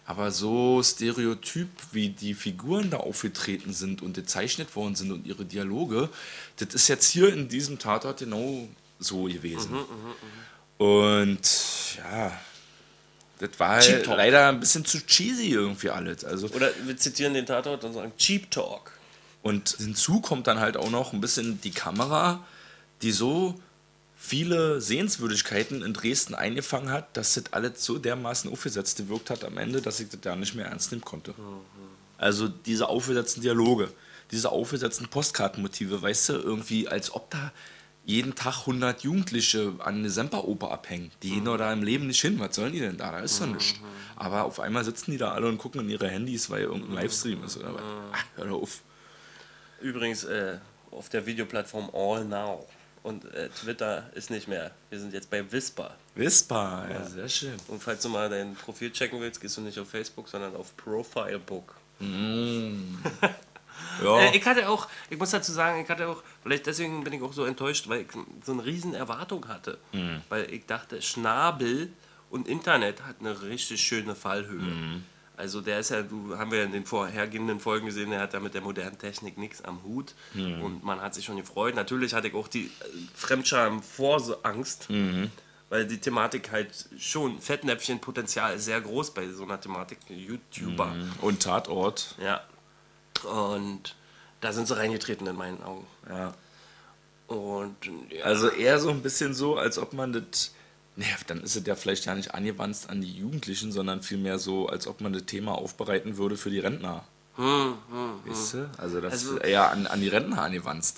Aber 0.07 0.31
so 0.31 0.83
stereotyp, 0.83 1.69
wie 1.91 2.11
die 2.11 2.35
Figuren 2.35 2.91
da 2.91 2.99
aufgetreten 2.99 3.75
sind 3.75 4.03
und 4.03 4.15
gezeichnet 4.15 4.77
worden 4.77 4.95
sind 4.95 5.11
und 5.11 5.27
ihre 5.27 5.45
Dialoge, 5.45 6.09
das 6.59 6.75
ist 6.75 6.89
jetzt 6.89 7.11
hier 7.11 7.33
in 7.35 7.49
diesem 7.49 7.79
Tatort 7.79 8.21
genau 8.21 8.69
so 9.01 9.25
gewesen. 9.25 9.73
Mhm, 9.73 9.85
Und 10.79 11.41
ja, 11.97 12.33
das 13.39 13.51
war 13.59 13.81
Cheap 13.81 13.95
halt 13.95 14.05
Talk. 14.07 14.17
leider 14.17 14.49
ein 14.49 14.61
bisschen 14.61 14.85
zu 14.85 14.99
cheesy 15.05 15.51
irgendwie 15.51 15.91
alles. 15.91 16.25
Also 16.25 16.49
oder 16.49 16.71
wir 16.85 16.97
zitieren 16.97 17.35
den 17.35 17.47
Tatort 17.47 17.85
und 17.85 17.93
sagen 17.93 18.13
Cheap 18.17 18.51
Talk. 18.51 18.93
und 19.43 19.77
hinzu 19.79 20.21
kommt 20.21 20.47
dann 20.47 20.61
halt 20.61 20.77
auch 20.77 20.91
noch 20.91 21.13
ein 21.13 21.21
bisschen 21.21 21.61
die 21.61 21.71
Kamera, 21.71 22.45
die 23.03 23.13
so 23.13 23.55
viele 24.17 24.81
Sehenswürdigkeiten 24.81 25.83
in 25.83 25.93
Dresden 25.93 26.35
eingefangen 26.35 26.91
hat, 26.91 27.17
dass 27.17 27.35
das 27.35 27.53
alles 27.53 27.85
so 27.85 27.99
dermaßen 27.99 28.51
aufgesetzt 28.51 28.97
gewirkt 28.97 29.31
hat 29.31 29.45
am 29.45 29.57
Ende, 29.59 29.81
dass 29.81 30.01
ich 30.01 30.09
das 30.09 30.21
ja 30.25 30.35
nicht 30.35 30.55
mehr 30.55 30.67
ernst 30.67 30.91
nehmen 30.91 31.05
konnte. 31.05 31.35
Also 32.19 32.49
diese 32.49 32.89
aufgesetzten 32.89 33.43
Dialoge, 33.43 33.91
diese 34.31 34.51
aufgesetzten 34.51 35.09
Postkartenmotive, 35.09 36.01
weißt 36.03 36.31
du, 36.31 36.33
irgendwie 36.33 36.89
als 36.89 37.15
ob 37.15 37.31
da 37.31 37.53
jeden 38.07 38.37
Tag 38.37 38.61
100 38.61 39.03
Jugendliche 39.03 39.75
an 39.81 39.97
eine 39.97 40.11
Semperoper 40.11 40.71
abhängen. 40.71 41.11
Die 41.25 41.31
gehen 41.31 41.45
doch 41.45 41.57
da 41.57 41.73
im 41.73 41.83
Leben 41.83 42.07
nicht 42.07 42.21
hin. 42.21 42.39
Was 42.39 42.55
sollen 42.55 42.73
die 42.73 42.79
denn 42.79 42.97
da? 42.97 43.11
Da 43.11 43.19
ist 43.19 43.41
doch 43.41 43.47
nichts. 43.47 43.81
Aber 44.15 44.45
auf 44.45 44.61
einmal 44.61 44.85
sitzen 44.85 45.11
die 45.11 45.19
da 45.19 45.33
alle 45.33 45.49
und 45.49 45.59
gucken 45.59 45.81
in 45.81 45.91
ihre 45.91 46.09
Handys, 46.09 46.49
weil 46.49 46.63
irgendein 46.63 46.93
Livestream 46.95 47.43
ist 47.45 47.57
oder 47.57 47.75
was. 47.75 47.83
Ach, 48.13 48.25
hör 48.37 48.47
doch 48.47 48.63
auf. 48.63 48.81
Übrigens 49.81 50.23
äh, 50.23 50.59
auf 50.93 51.09
der 51.09 51.27
Videoplattform 51.27 51.91
All 51.93 52.25
Now. 52.25 52.67
Und 53.03 53.25
äh, 53.35 53.49
Twitter 53.51 54.09
ist 54.15 54.31
nicht 54.31 54.47
mehr. 54.47 54.71
Wir 54.89 55.01
sind 55.01 55.13
jetzt 55.13 55.29
bei 55.29 55.51
Whisper. 55.53 55.97
Wispa, 56.15 56.89
ja, 56.89 57.05
sehr 57.05 57.29
schön. 57.29 57.57
Und 57.69 57.83
falls 57.83 58.03
du 58.03 58.09
mal 58.09 58.29
dein 58.29 58.55
Profil 58.55 58.91
checken 58.91 59.21
willst, 59.21 59.41
gehst 59.41 59.57
du 59.57 59.61
nicht 59.61 59.79
auf 59.79 59.91
Facebook, 59.91 60.29
sondern 60.29 60.55
auf 60.57 60.77
Profilebook. 60.77 61.75
Ja, 64.03 64.19
Äh, 64.21 64.37
ich 64.37 64.45
hatte 64.47 64.69
auch, 64.69 64.89
ich 65.11 65.19
muss 65.19 65.31
dazu 65.31 65.53
sagen, 65.53 65.81
ich 65.83 65.89
hatte 65.89 66.09
auch, 66.09 66.23
vielleicht 66.43 66.67
deswegen 66.67 67.03
bin 67.05 67.13
ich 67.15 67.23
auch 67.23 67.33
so 67.33 67.45
enttäuscht, 67.45 67.89
weil 67.89 68.03
ich 68.03 68.09
so 68.45 68.53
eine 68.53 68.65
riesen 68.65 68.95
Erwartung 68.95 69.47
hatte. 69.49 69.79
Weil 70.29 70.51
ich 70.53 70.67
dachte, 70.67 71.01
Schnabel 71.03 71.91
und 72.31 72.49
Internet 72.49 73.03
hat 73.05 73.17
eine 73.21 73.43
richtig 73.43 73.81
schöne 73.83 74.15
Fallhöhe. 74.15 75.01
Also 75.39 75.61
der 75.61 75.81
ist 75.81 75.91
ja, 75.91 76.01
du 76.03 76.37
haben 76.39 76.51
wir 76.51 76.65
in 76.65 76.73
den 76.73 76.87
vorhergehenden 76.87 77.61
Folgen 77.61 77.85
gesehen, 77.87 78.11
der 78.11 78.21
hat 78.21 78.33
ja 78.33 78.41
mit 78.41 78.55
der 78.55 78.63
modernen 78.63 78.99
Technik 78.99 79.37
nichts 79.37 79.63
am 79.63 79.83
Hut 79.85 80.15
und 80.35 80.83
man 80.83 81.01
hat 81.03 81.15
sich 81.15 81.27
schon 81.27 81.37
gefreut. 81.37 81.75
Natürlich 81.75 82.15
hatte 82.15 82.29
ich 82.29 82.35
auch 82.35 82.49
die 82.49 82.65
äh, 82.67 82.71
Fremdscham 83.15 83.83
vor 83.83 84.19
so 84.21 84.43
Angst, 84.43 84.89
weil 85.69 85.87
die 85.87 85.99
Thematik 85.99 86.51
halt 86.53 86.71
schon 86.99 87.39
Fettnäpfchen-Potenzial 87.41 88.55
ist 88.57 88.65
sehr 88.65 88.81
groß 88.81 89.13
bei 89.13 89.29
so 89.31 89.43
einer 89.45 89.61
Thematik. 89.61 89.99
YouTuber. 90.09 90.95
und 91.21 91.43
Tatort. 91.43 92.15
Ja. 92.23 92.41
Und 93.25 93.95
da 94.41 94.53
sind 94.53 94.69
sie 94.69 94.77
reingetreten 94.77 95.27
in 95.27 95.37
meinen 95.37 95.63
Augen. 95.63 95.87
Ja. 96.09 96.35
Und 97.27 97.77
ja, 98.11 98.25
Also 98.25 98.49
eher 98.49 98.79
so 98.79 98.91
ein 98.91 99.03
bisschen 99.03 99.35
so, 99.35 99.57
als 99.57 99.79
ob 99.79 99.93
man 99.93 100.13
das. 100.13 100.53
Naja, 100.99 101.15
dann 101.27 101.43
ist 101.43 101.57
es 101.57 101.67
ja 101.67 101.75
vielleicht 101.75 102.07
ja 102.07 102.15
nicht 102.15 102.33
angewandt 102.35 102.79
an 102.89 103.01
die 103.03 103.13
Jugendlichen, 103.13 103.71
sondern 103.71 104.03
vielmehr 104.03 104.39
so, 104.39 104.69
als 104.69 104.87
ob 104.87 105.01
man 105.03 105.13
das 105.13 105.27
Thema 105.27 105.53
aufbereiten 105.53 106.17
würde 106.17 106.37
für 106.39 106.49
die 106.51 106.59
Rentner. 106.61 107.05
weißt 107.37 108.55
du? 108.55 108.71
Also 108.79 109.01
das 109.03 109.13
Also- 109.13 109.37
ist 109.37 109.45
eher 109.45 109.71
an, 109.71 109.87
an 109.87 110.01
die 110.01 110.09
Rentner 110.09 110.41
angewandt. 110.43 110.95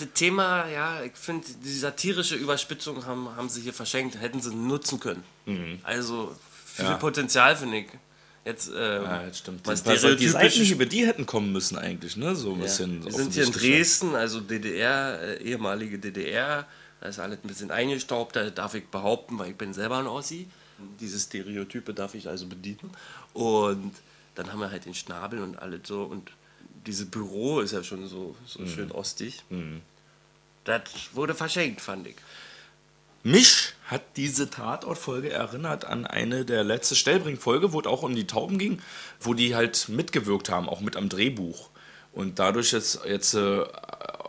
das 0.00 0.08
Thema, 0.14 0.66
ja, 0.68 1.02
ich 1.02 1.12
finde, 1.14 1.46
die 1.62 1.78
satirische 1.78 2.34
Überspitzung 2.34 3.06
haben, 3.06 3.28
haben 3.36 3.48
sie 3.48 3.60
hier 3.60 3.72
verschenkt, 3.74 4.18
hätten 4.20 4.40
sie 4.40 4.52
nutzen 4.54 4.98
können. 4.98 5.22
Also 5.84 6.34
viel 6.64 6.86
Ja. 6.86 6.96
Potenzial, 6.96 7.54
finde 7.56 7.78
ich. 7.78 7.86
Jetzt, 8.44 8.68
ähm, 8.68 9.02
Ja, 9.04 9.22
das 9.26 9.38
stimmt. 9.38 9.66
was 9.66 9.82
die 9.82 9.90
eigentlich 10.34 10.70
über 10.70 10.86
die 10.86 11.06
hätten 11.06 11.26
kommen 11.26 11.52
müssen 11.52 11.76
eigentlich, 11.76 12.16
ne? 12.16 12.34
So 12.34 12.52
ein 12.52 12.56
Ja. 12.58 12.62
bisschen. 12.62 13.04
Wir 13.04 13.12
sind 13.12 13.34
hier 13.34 13.44
in. 13.44 13.52
Dresden, 13.52 14.14
also 14.14 14.40
DDR, 14.40 15.20
äh, 15.20 15.42
ehemalige 15.42 15.98
DDR. 15.98 16.66
Da 17.00 17.08
ist 17.08 17.18
alles 17.18 17.38
ein 17.44 17.48
bisschen 17.48 17.70
eingestaubt, 17.70 18.34
da 18.36 18.50
darf 18.50 18.74
ich 18.74 18.86
behaupten, 18.86 19.38
weil 19.38 19.50
ich 19.50 19.56
bin 19.56 19.72
selber 19.74 19.98
ein 19.98 20.06
Ossi. 20.06 20.48
Diese 21.00 21.18
Stereotype 21.18 21.92
darf 21.94 22.14
ich 22.14 22.28
also 22.28 22.46
bedienen. 22.46 22.90
Und 23.34 23.92
dann 24.34 24.50
haben 24.52 24.60
wir 24.60 24.70
halt 24.70 24.84
den 24.84 24.94
Schnabel 24.94 25.40
und 25.40 25.58
alles 25.60 25.80
so. 25.86 26.02
Und 26.04 26.30
dieses 26.86 27.06
Büro 27.10 27.60
ist 27.60 27.72
ja 27.72 27.82
schon 27.84 28.08
so, 28.08 28.34
so 28.46 28.66
schön 28.66 28.90
ostig. 28.92 29.42
Das 30.64 30.82
wurde 31.12 31.34
verschenkt, 31.34 31.80
fand 31.80 32.06
ich. 32.06 32.16
Mich 33.22 33.74
hat 33.86 34.02
diese 34.16 34.48
Tatortfolge 34.48 35.30
erinnert 35.30 35.84
an 35.84 36.06
eine 36.06 36.44
der 36.44 36.62
letzte 36.62 36.94
Stellbring-Folge, 36.94 37.72
wo 37.72 37.80
es 37.80 37.86
auch 37.86 38.02
um 38.02 38.14
die 38.14 38.26
Tauben 38.26 38.58
ging, 38.58 38.80
wo 39.20 39.34
die 39.34 39.54
halt 39.54 39.88
mitgewirkt 39.88 40.50
haben, 40.50 40.68
auch 40.68 40.80
mit 40.80 40.96
am 40.96 41.08
Drehbuch. 41.08 41.70
Und 42.12 42.38
dadurch 42.38 42.72
jetzt, 42.72 43.00
jetzt 43.06 43.34
äh, 43.34 43.64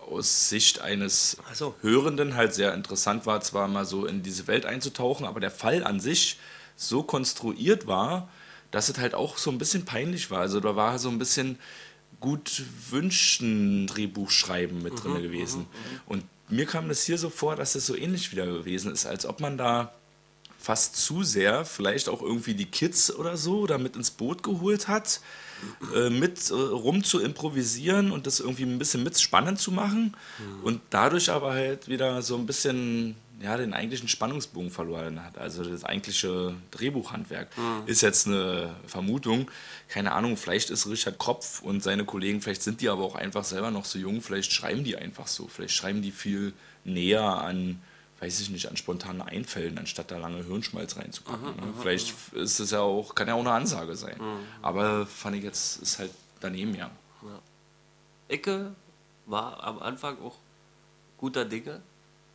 aus 0.10 0.50
Sicht 0.50 0.81
eines 0.81 1.38
so. 1.53 1.75
Hörenden 1.81 2.36
halt 2.36 2.53
sehr 2.53 2.74
interessant 2.74 3.25
war, 3.25 3.41
zwar 3.41 3.67
mal 3.67 3.86
so 3.86 4.05
in 4.05 4.24
diese 4.24 4.48
Welt 4.48 4.65
einzutauchen, 4.65 5.25
aber 5.25 5.39
der 5.39 5.51
Fall 5.51 5.84
an 5.84 6.00
sich 6.00 6.39
so 6.75 7.03
konstruiert 7.03 7.88
war, 7.88 8.29
dass 8.72 8.89
es 8.89 8.98
halt 8.98 9.13
auch 9.13 9.38
so 9.38 9.51
ein 9.51 9.58
bisschen 9.58 9.86
peinlich 9.86 10.31
war. 10.31 10.39
Also 10.39 10.60
da 10.60 10.75
war 10.75 11.00
so 11.00 11.10
ein 11.10 11.19
bisschen 11.19 11.60
gut 12.19 12.63
wünschen 12.89 13.88
Drehbuchschreiben 13.88 14.81
mit 14.81 15.03
drin 15.03 15.22
gewesen. 15.22 15.67
Und 16.05 16.24
mir 16.50 16.65
kam 16.65 16.89
das 16.89 17.03
hier 17.03 17.18
so 17.18 17.29
vor, 17.29 17.56
dass 17.56 17.75
es 17.75 17.86
so 17.86 17.96
ähnlich 17.96 18.32
wieder 18.32 18.46
gewesen 18.46 18.91
ist, 18.91 19.06
als 19.06 19.25
ob 19.25 19.39
man 19.39 19.58
da 19.58 19.94
fast 20.58 20.98
zu 20.98 21.24
sehr 21.24 21.63
vielleicht 21.63 22.10
auch 22.10 22.22
irgendwie 22.22 22.53
die 22.53 22.65
Kids 22.65 23.13
oder 23.15 23.38
so 23.38 23.65
da 23.65 23.77
mit 23.77 23.96
ins 23.96 24.12
Boot 24.12 24.44
geholt 24.44 24.89
hat, 24.89 25.22
äh, 25.96 26.10
mit 26.10 26.50
äh, 26.50 26.53
rum 26.53 27.03
zu 27.03 27.20
improvisieren 27.22 28.12
und 28.12 28.27
das 28.27 28.41
irgendwie 28.41 28.63
ein 28.63 28.77
bisschen 28.77 29.03
mit 29.03 29.20
spannend 29.20 29.60
zu 29.60 29.72
machen 29.72 30.15
und 30.63 30.82
dadurch 30.89 31.32
aber 31.32 31.53
halt 31.53 31.88
wieder 31.88 32.22
so 32.22 32.36
ein 32.36 32.46
bisschen 32.46 33.15
ja, 33.41 33.58
den 33.58 33.74
eigentlichen 33.74 34.08
Spannungsbogen 34.08 34.72
verloren 34.72 35.24
hat. 35.24 35.38
Also 35.38 35.63
das 35.63 35.84
eigentliche 35.84 36.55
Drehbuchhandwerk 36.72 37.50
ist 37.86 38.01
jetzt 38.01 38.27
eine 38.27 38.75
Vermutung. 38.86 39.50
Keine 39.88 40.12
Ahnung, 40.12 40.36
vielleicht 40.38 40.69
ist 40.69 40.88
Richard 40.88 41.19
Kropf 41.19 41.62
und 41.62 41.81
seine 41.81 42.05
Kollegen, 42.05 42.41
vielleicht 42.41 42.63
sind 42.63 42.81
die 42.81 42.89
aber 42.89 43.03
auch 43.03 43.15
einfach 43.15 43.43
selber 43.43 43.72
noch 43.72 43.86
so 43.86 43.98
jung, 43.98 44.22
vielleicht 44.22 44.51
schreiben 44.51 44.84
die 44.84 44.98
einfach 44.98 45.27
so, 45.27 45.48
vielleicht 45.48 45.74
schreiben 45.74 46.01
die 46.01 46.12
viel 46.12 46.53
näher 46.84 47.24
an 47.24 47.81
weiß 48.19 48.41
ich 48.41 48.50
nicht, 48.50 48.67
an 48.67 48.75
spontanen 48.75 49.22
Einfällen, 49.22 49.77
anstatt 49.77 50.12
da 50.12 50.17
lange 50.17 50.43
Hirnschmalz 50.43 50.98
reinzupacken. 50.98 51.55
ne? 51.55 51.74
Vielleicht 51.79 52.13
ist 52.34 52.60
es 52.60 52.72
ja 52.72 52.81
auch, 52.81 53.15
kann 53.15 53.27
ja 53.27 53.34
auch 53.34 53.39
eine 53.39 53.51
Ansage 53.51 53.96
sein. 53.96 54.19
Aber 54.62 55.05
fand 55.05 55.38
ich 55.38 55.43
jetzt, 55.43 55.81
ist 55.81 56.00
halt 56.00 56.12
daneben 56.41 56.75
ja. 56.75 56.91
Ecke 58.27 58.75
war 59.25 59.63
am 59.63 59.79
Anfang 59.79 60.22
auch 60.22 60.36
guter 61.17 61.46
Dinge, 61.46 61.81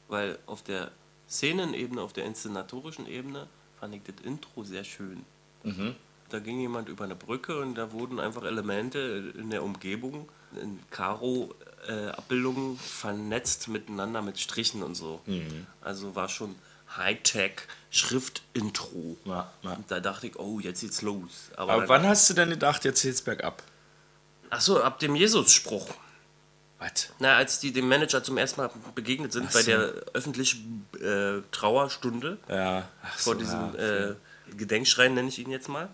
weil 0.08 0.38
auf 0.46 0.62
der 0.62 0.90
Szenenebene, 1.28 2.00
auf 2.02 2.12
der 2.12 2.25
inszenatorischen 2.25 3.06
Ebene 3.06 3.46
fand 3.80 3.94
ich 3.94 4.02
das 4.04 4.25
Intro 4.25 4.62
sehr 4.64 4.84
schön. 4.84 5.25
Da 6.30 6.38
ging 6.40 6.61
jemand 6.61 6.88
über 6.88 7.04
eine 7.04 7.14
Brücke 7.16 7.61
und 7.61 7.75
da 7.76 7.92
wurden 7.92 8.18
einfach 8.20 8.42
Elemente 8.44 9.32
in 9.38 9.50
der 9.50 9.62
Umgebung 9.62 10.28
in 10.61 10.78
Karo-Abbildungen 10.90 12.78
vernetzt 12.78 13.68
miteinander 13.68 14.23
mit 14.23 14.38
Strichen 14.38 14.82
und 14.82 14.94
so. 14.94 15.20
Also 15.80 16.14
war 16.14 16.28
schon 16.28 16.54
Hightech 16.96 17.62
Schrift-Intro. 17.90 19.16
Ja, 19.25 19.52
ja. 19.62 19.78
Da 19.88 20.00
dachte 20.00 20.26
ich, 20.28 20.38
oh, 20.38 20.61
jetzt 20.61 20.80
geht's 20.82 21.02
los. 21.02 21.50
Aber 21.56 21.78
dann- 21.78 21.88
wann 21.88 22.06
hast 22.06 22.28
du 22.30 22.34
denn 22.34 22.50
gedacht, 22.50 22.84
jetzt 22.84 23.02
geht's 23.02 23.23
bergab? 23.23 23.62
Ach 24.50 24.61
so, 24.61 24.82
ab 24.82 24.99
dem 25.00 25.16
Jesus-Spruch. 25.16 25.88
Was? 26.84 27.08
Na, 27.18 27.36
als 27.36 27.60
die 27.60 27.72
dem 27.72 27.88
Manager 27.88 28.22
zum 28.22 28.36
ersten 28.36 28.60
Mal 28.60 28.70
begegnet 28.94 29.32
sind 29.32 29.50
bei 29.52 29.62
so. 29.62 29.70
der 29.70 29.78
öffentlichen 30.12 30.86
äh, 31.00 31.40
Trauerstunde 31.50 32.38
Ja, 32.48 32.88
ach 33.02 33.18
vor 33.18 33.34
so, 33.34 33.38
diesem 33.38 33.74
ja. 33.74 34.10
äh, 34.10 34.14
Gedenkschrein, 34.56 35.14
nenne 35.14 35.28
ich 35.28 35.38
ihn 35.38 35.50
jetzt 35.50 35.68
mal, 35.68 35.88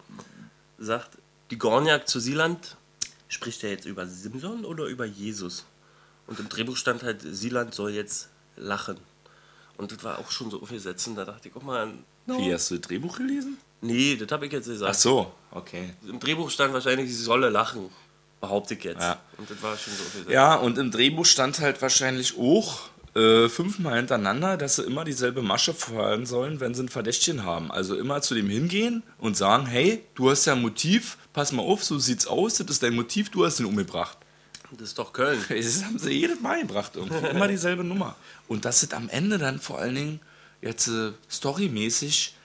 sagt 0.78 1.10
die 1.50 1.58
Gorniak 1.58 2.08
zu 2.08 2.18
Sieland, 2.20 2.76
spricht 3.28 3.62
er 3.64 3.70
jetzt 3.70 3.86
über 3.86 4.06
Simson 4.06 4.64
oder 4.64 4.84
über 4.86 5.04
Jesus? 5.04 5.64
Und 6.26 6.38
im 6.40 6.48
Drehbuch 6.48 6.76
stand 6.76 7.02
halt, 7.02 7.22
Sieland 7.22 7.74
soll 7.74 7.90
jetzt 7.90 8.28
lachen. 8.56 8.98
Und 9.76 9.92
das 9.92 10.04
war 10.04 10.18
auch 10.18 10.30
schon 10.30 10.50
so 10.50 10.60
aufgesetzt. 10.60 11.08
Und 11.08 11.16
da 11.16 11.24
dachte 11.24 11.48
ich, 11.48 11.54
guck 11.54 11.64
mal, 11.64 11.92
no. 12.26 12.38
Wie 12.38 12.52
hast 12.52 12.70
du 12.70 12.76
das 12.76 12.86
Drehbuch 12.86 13.16
gelesen? 13.16 13.58
nee, 13.80 14.16
das 14.16 14.30
habe 14.30 14.46
ich 14.46 14.52
jetzt 14.52 14.66
gesagt. 14.66 14.90
Ach 14.94 14.98
so, 14.98 15.32
okay. 15.50 15.94
Im 16.06 16.20
Drehbuch 16.20 16.50
stand 16.50 16.72
wahrscheinlich, 16.74 17.08
sie 17.08 17.22
solle 17.22 17.48
lachen, 17.48 17.90
behaupte 18.40 18.74
ich 18.74 18.84
jetzt. 18.84 19.02
Ja. 19.02 19.20
Und 19.36 19.50
das 19.50 19.62
war 19.62 19.76
schon 19.76 19.92
so 19.92 20.02
aufgesetzt. 20.04 20.30
Ja, 20.30 20.54
und 20.54 20.78
im 20.78 20.90
Drehbuch 20.90 21.26
stand 21.26 21.60
halt 21.60 21.80
wahrscheinlich 21.82 22.38
auch 22.38 22.90
äh, 23.14 23.48
fünfmal 23.48 23.96
hintereinander, 23.96 24.56
dass 24.56 24.76
sie 24.76 24.82
immer 24.82 25.04
dieselbe 25.04 25.42
Masche 25.42 25.74
fahren 25.74 26.26
sollen, 26.26 26.60
wenn 26.60 26.74
sie 26.74 26.84
ein 26.84 26.88
Verdächtchen 26.88 27.44
haben. 27.44 27.70
Also 27.70 27.96
immer 27.96 28.22
zu 28.22 28.34
dem 28.34 28.48
hingehen 28.48 29.02
und 29.18 29.36
sagen, 29.36 29.66
hey, 29.66 30.04
du 30.14 30.30
hast 30.30 30.46
ja 30.46 30.54
ein 30.54 30.62
Motiv, 30.62 31.18
pass 31.32 31.52
mal 31.52 31.62
auf, 31.62 31.84
so 31.84 31.98
sieht's 31.98 32.26
aus, 32.26 32.54
das 32.54 32.68
ist 32.70 32.82
dein 32.82 32.94
Motiv, 32.94 33.30
du 33.30 33.44
hast 33.44 33.60
ihn 33.60 33.66
umgebracht. 33.66 34.18
Das 34.72 34.88
ist 34.88 34.98
doch 34.98 35.12
Köln. 35.12 35.44
Das 35.48 35.84
haben 35.84 35.98
sie 35.98 36.12
jedes 36.12 36.40
Mal 36.40 36.60
gebracht 36.60 36.92
irgendwie. 36.94 37.26
Immer 37.26 37.48
dieselbe 37.48 37.82
Nummer. 37.82 38.14
Und 38.46 38.64
das 38.64 38.82
ist 38.82 38.94
am 38.94 39.08
Ende 39.08 39.38
dann 39.38 39.58
vor 39.58 39.80
allen 39.80 39.96
Dingen 39.96 40.20
jetzt 40.62 40.88
äh, 40.88 41.12
storymäßig, 41.28 42.36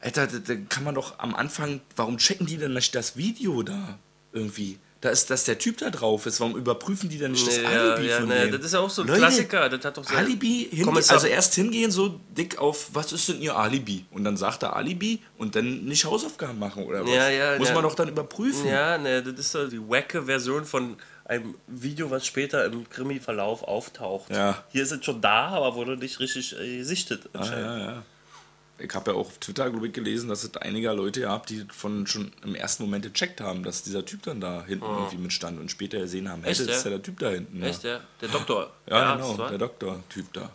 Alter, 0.00 0.26
da, 0.26 0.38
da 0.38 0.54
kann 0.68 0.84
man 0.84 0.94
doch 0.94 1.18
am 1.18 1.34
Anfang, 1.34 1.80
warum 1.96 2.18
checken 2.18 2.46
die 2.46 2.58
denn 2.58 2.74
nicht 2.74 2.94
das 2.94 3.16
Video 3.16 3.62
da 3.62 3.98
irgendwie? 4.32 4.78
Da 5.04 5.10
ist, 5.10 5.28
dass 5.28 5.44
der 5.44 5.58
Typ 5.58 5.76
da 5.76 5.90
drauf 5.90 6.24
ist, 6.24 6.40
warum 6.40 6.56
überprüfen 6.56 7.10
die 7.10 7.18
denn 7.18 7.32
nicht 7.32 7.46
das 7.46 7.58
Nee, 7.58 7.64
ja, 7.64 7.92
Alibi 7.92 8.08
ja, 8.08 8.20
von 8.20 8.28
nee, 8.30 8.44
dem? 8.44 8.52
das 8.52 8.64
ist 8.64 8.72
ja 8.72 8.80
auch 8.80 8.88
so 8.88 9.02
ein 9.02 9.08
Leute, 9.08 9.20
Klassiker. 9.20 9.68
Das 9.68 9.84
hat 9.84 9.98
doch 9.98 10.04
so 10.04 10.14
Alibi, 10.14 10.66
hingehen, 10.70 10.96
also 10.96 11.26
erst 11.26 11.54
hingehen 11.56 11.90
so 11.90 12.18
dick 12.34 12.56
auf, 12.56 12.88
was 12.94 13.12
ist 13.12 13.28
denn 13.28 13.42
ihr 13.42 13.54
Alibi? 13.54 14.06
Und 14.12 14.24
dann 14.24 14.38
sagt 14.38 14.62
er 14.62 14.74
Alibi 14.74 15.22
und 15.36 15.56
dann 15.56 15.84
nicht 15.84 16.06
Hausaufgaben 16.06 16.58
machen 16.58 16.84
oder 16.84 17.04
was? 17.04 17.10
Ja, 17.10 17.28
ja, 17.28 17.58
Muss 17.58 17.68
ja. 17.68 17.74
man 17.74 17.82
doch 17.82 17.94
dann 17.94 18.08
überprüfen. 18.08 18.66
Ja, 18.66 18.96
ne, 18.96 19.22
das 19.22 19.38
ist 19.38 19.52
so 19.52 19.66
die 19.66 19.78
wacke 19.78 20.22
Version 20.22 20.64
von 20.64 20.96
einem 21.26 21.54
Video, 21.66 22.10
was 22.10 22.24
später 22.24 22.64
im 22.64 22.88
Krimi-Verlauf 22.88 23.62
auftaucht. 23.62 24.30
Ja. 24.30 24.64
Hier 24.70 24.84
ist 24.84 24.90
es 24.90 25.04
schon 25.04 25.20
da, 25.20 25.48
aber 25.48 25.74
wurde 25.74 25.98
nicht 25.98 26.18
richtig 26.18 26.58
äh, 26.58 26.78
gesichtet. 26.78 27.28
Ah, 27.34 27.40
anscheinend. 27.40 27.66
ja, 27.66 27.78
ja. 27.78 28.02
Ich 28.78 28.92
habe 28.94 29.12
ja 29.12 29.16
auch 29.16 29.26
auf 29.28 29.38
Twitter, 29.38 29.70
glaube 29.70 29.86
ich, 29.86 29.92
gelesen, 29.92 30.28
dass 30.28 30.42
es 30.42 30.56
einige 30.56 30.90
Leute 30.92 31.20
gab, 31.22 31.46
die 31.46 31.64
von 31.70 32.06
schon 32.06 32.32
im 32.42 32.54
ersten 32.56 32.82
Moment 32.82 33.04
gecheckt 33.04 33.40
haben, 33.40 33.62
dass 33.62 33.82
dieser 33.84 34.04
Typ 34.04 34.22
dann 34.24 34.40
da 34.40 34.64
hinten 34.66 34.84
irgendwie 34.84 35.16
mitstand 35.18 35.60
und 35.60 35.70
später 35.70 35.98
gesehen 36.00 36.28
haben, 36.28 36.42
hey, 36.42 36.50
das 36.50 36.60
ist 36.60 36.68
ja? 36.68 36.90
ja 36.90 36.96
der 36.96 37.02
Typ 37.02 37.18
da 37.20 37.30
hinten. 37.30 37.62
Ja, 37.62 37.68
Echt, 37.68 37.84
der, 37.84 38.00
der 38.20 38.28
Doktor. 38.30 38.72
ja 38.86 38.96
Arzt, 38.96 39.28
genau, 39.30 39.38
wa? 39.38 39.48
der 39.48 39.58
Doktor-Typ 39.58 40.32
da. 40.32 40.50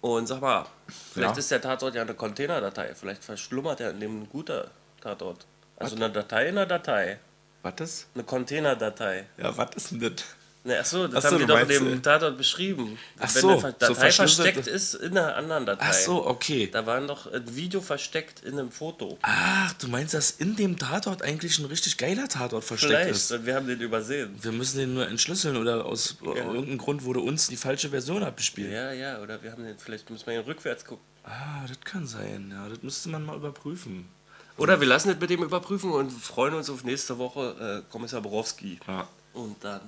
Und 0.00 0.26
sag 0.26 0.40
mal, 0.40 0.64
vielleicht 1.12 1.34
Ja. 1.34 1.38
ist 1.38 1.50
der 1.50 1.60
Tatort 1.60 1.94
ja 1.94 2.02
eine 2.02 2.14
Containerdatei. 2.14 2.94
Vielleicht 2.94 3.22
verschlummert 3.22 3.80
er 3.80 3.90
in 3.90 4.00
dem 4.00 4.22
ein 4.22 4.28
guter 4.30 4.70
Tatort. 5.02 5.44
Also 5.76 5.96
eine 5.96 6.10
Datei 6.10 6.48
in 6.48 6.56
einer 6.56 6.66
Datei. 6.66 7.18
Was 7.62 7.74
das? 7.76 8.06
Eine 8.14 8.24
Containerdatei. 8.24 9.26
Ja, 9.36 9.56
was 9.56 9.70
ist 9.76 9.90
denn 9.90 10.00
das? 10.00 10.24
Ne, 10.64 10.78
achso, 10.80 11.06
das 11.06 11.24
Ach 11.24 11.30
so, 11.30 11.36
haben 11.36 11.38
die 11.40 11.46
du 11.46 11.52
doch 11.54 11.60
in 11.62 11.68
dem 11.68 11.92
äh, 11.94 12.00
Tatort 12.02 12.36
beschrieben. 12.36 12.98
Ach 13.18 13.32
Wenn 13.34 13.40
so, 13.42 13.48
eine 13.50 13.60
so 13.60 13.66
Datei 13.70 13.94
verschlüsselte- 13.94 14.52
versteckt 14.52 14.66
ist 14.66 14.94
in 14.94 15.16
einer 15.16 15.36
anderen 15.36 15.64
Datei. 15.66 15.86
Ach 15.88 15.94
so, 15.94 16.26
okay. 16.26 16.68
Da 16.70 16.84
war 16.84 17.00
noch 17.00 17.32
ein 17.32 17.54
Video 17.56 17.80
versteckt 17.80 18.42
in 18.44 18.58
einem 18.58 18.70
Foto. 18.70 19.18
Ach, 19.22 19.72
du 19.74 19.88
meinst, 19.88 20.14
dass 20.14 20.32
in 20.32 20.56
dem 20.56 20.76
Tatort 20.76 21.22
eigentlich 21.22 21.58
ein 21.58 21.64
richtig 21.66 21.96
geiler 21.96 22.28
Tatort 22.28 22.64
versteckt 22.64 22.92
Vielleicht, 22.92 23.10
ist? 23.12 23.32
und 23.32 23.46
wir 23.46 23.54
haben 23.54 23.66
den 23.66 23.80
übersehen. 23.80 24.36
Wir 24.42 24.52
müssen 24.52 24.78
den 24.78 24.94
nur 24.94 25.06
entschlüsseln 25.08 25.56
oder 25.56 25.86
aus 25.86 26.16
irgendeinem 26.22 26.76
Grund 26.76 27.04
wurde 27.04 27.20
uns 27.20 27.46
die 27.46 27.56
falsche 27.56 27.88
Version 27.90 28.22
abgespielt. 28.22 28.72
Ja, 28.72 28.92
ja, 28.92 29.20
oder 29.20 29.40
wir 29.42 29.52
haben 29.52 29.64
den, 29.64 29.78
vielleicht 29.78 30.10
müssen 30.10 30.26
wir 30.26 30.34
ihn 30.34 30.40
rückwärts 30.40 30.84
gucken. 30.84 31.04
Ah, 31.24 31.64
das 31.66 31.78
kann 31.80 32.06
sein. 32.06 32.50
Ja, 32.52 32.68
das 32.68 32.82
müsste 32.82 33.08
man 33.10 33.24
mal 33.24 33.36
überprüfen. 33.36 34.08
Oder 34.56 34.80
wir 34.80 34.88
lassen 34.88 35.10
es 35.10 35.20
mit 35.20 35.30
dem 35.30 35.44
überprüfen 35.44 35.92
und 35.92 36.10
freuen 36.10 36.52
uns 36.54 36.68
auf 36.68 36.82
nächste 36.82 37.16
Woche 37.16 37.84
äh, 37.86 37.90
Kommissar 37.92 38.20
Borowski. 38.20 38.80
Ja. 38.88 39.06
Und 39.32 39.62
dann. 39.62 39.80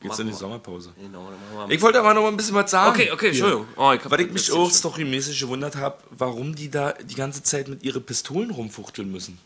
Geht's 0.00 0.18
in 0.18 0.28
die 0.28 0.32
Sommerpause. 0.32 0.92
Genau, 0.96 1.30
dann 1.30 1.56
machen 1.56 1.68
wir 1.68 1.74
Ich 1.74 1.82
wollte 1.82 1.98
aber 1.98 2.14
noch 2.14 2.22
mal 2.22 2.28
ein 2.28 2.36
bisschen 2.36 2.54
was 2.54 2.70
sagen. 2.70 2.90
Okay, 2.90 3.10
okay, 3.12 3.28
Entschuldigung. 3.28 3.66
Oh, 3.76 3.92
ich 3.92 4.02
hab 4.02 4.10
Weil 4.10 4.22
ich 4.22 4.32
mich 4.32 4.50
auch 4.50 4.70
storymäßig 4.70 5.38
gewundert 5.38 5.76
habe, 5.76 5.98
warum 6.10 6.54
die 6.54 6.70
da 6.70 6.92
die 6.92 7.14
ganze 7.14 7.42
Zeit 7.42 7.68
mit 7.68 7.82
ihren 7.82 8.02
Pistolen 8.02 8.50
rumfuchteln 8.50 9.12
müssen. 9.12 9.38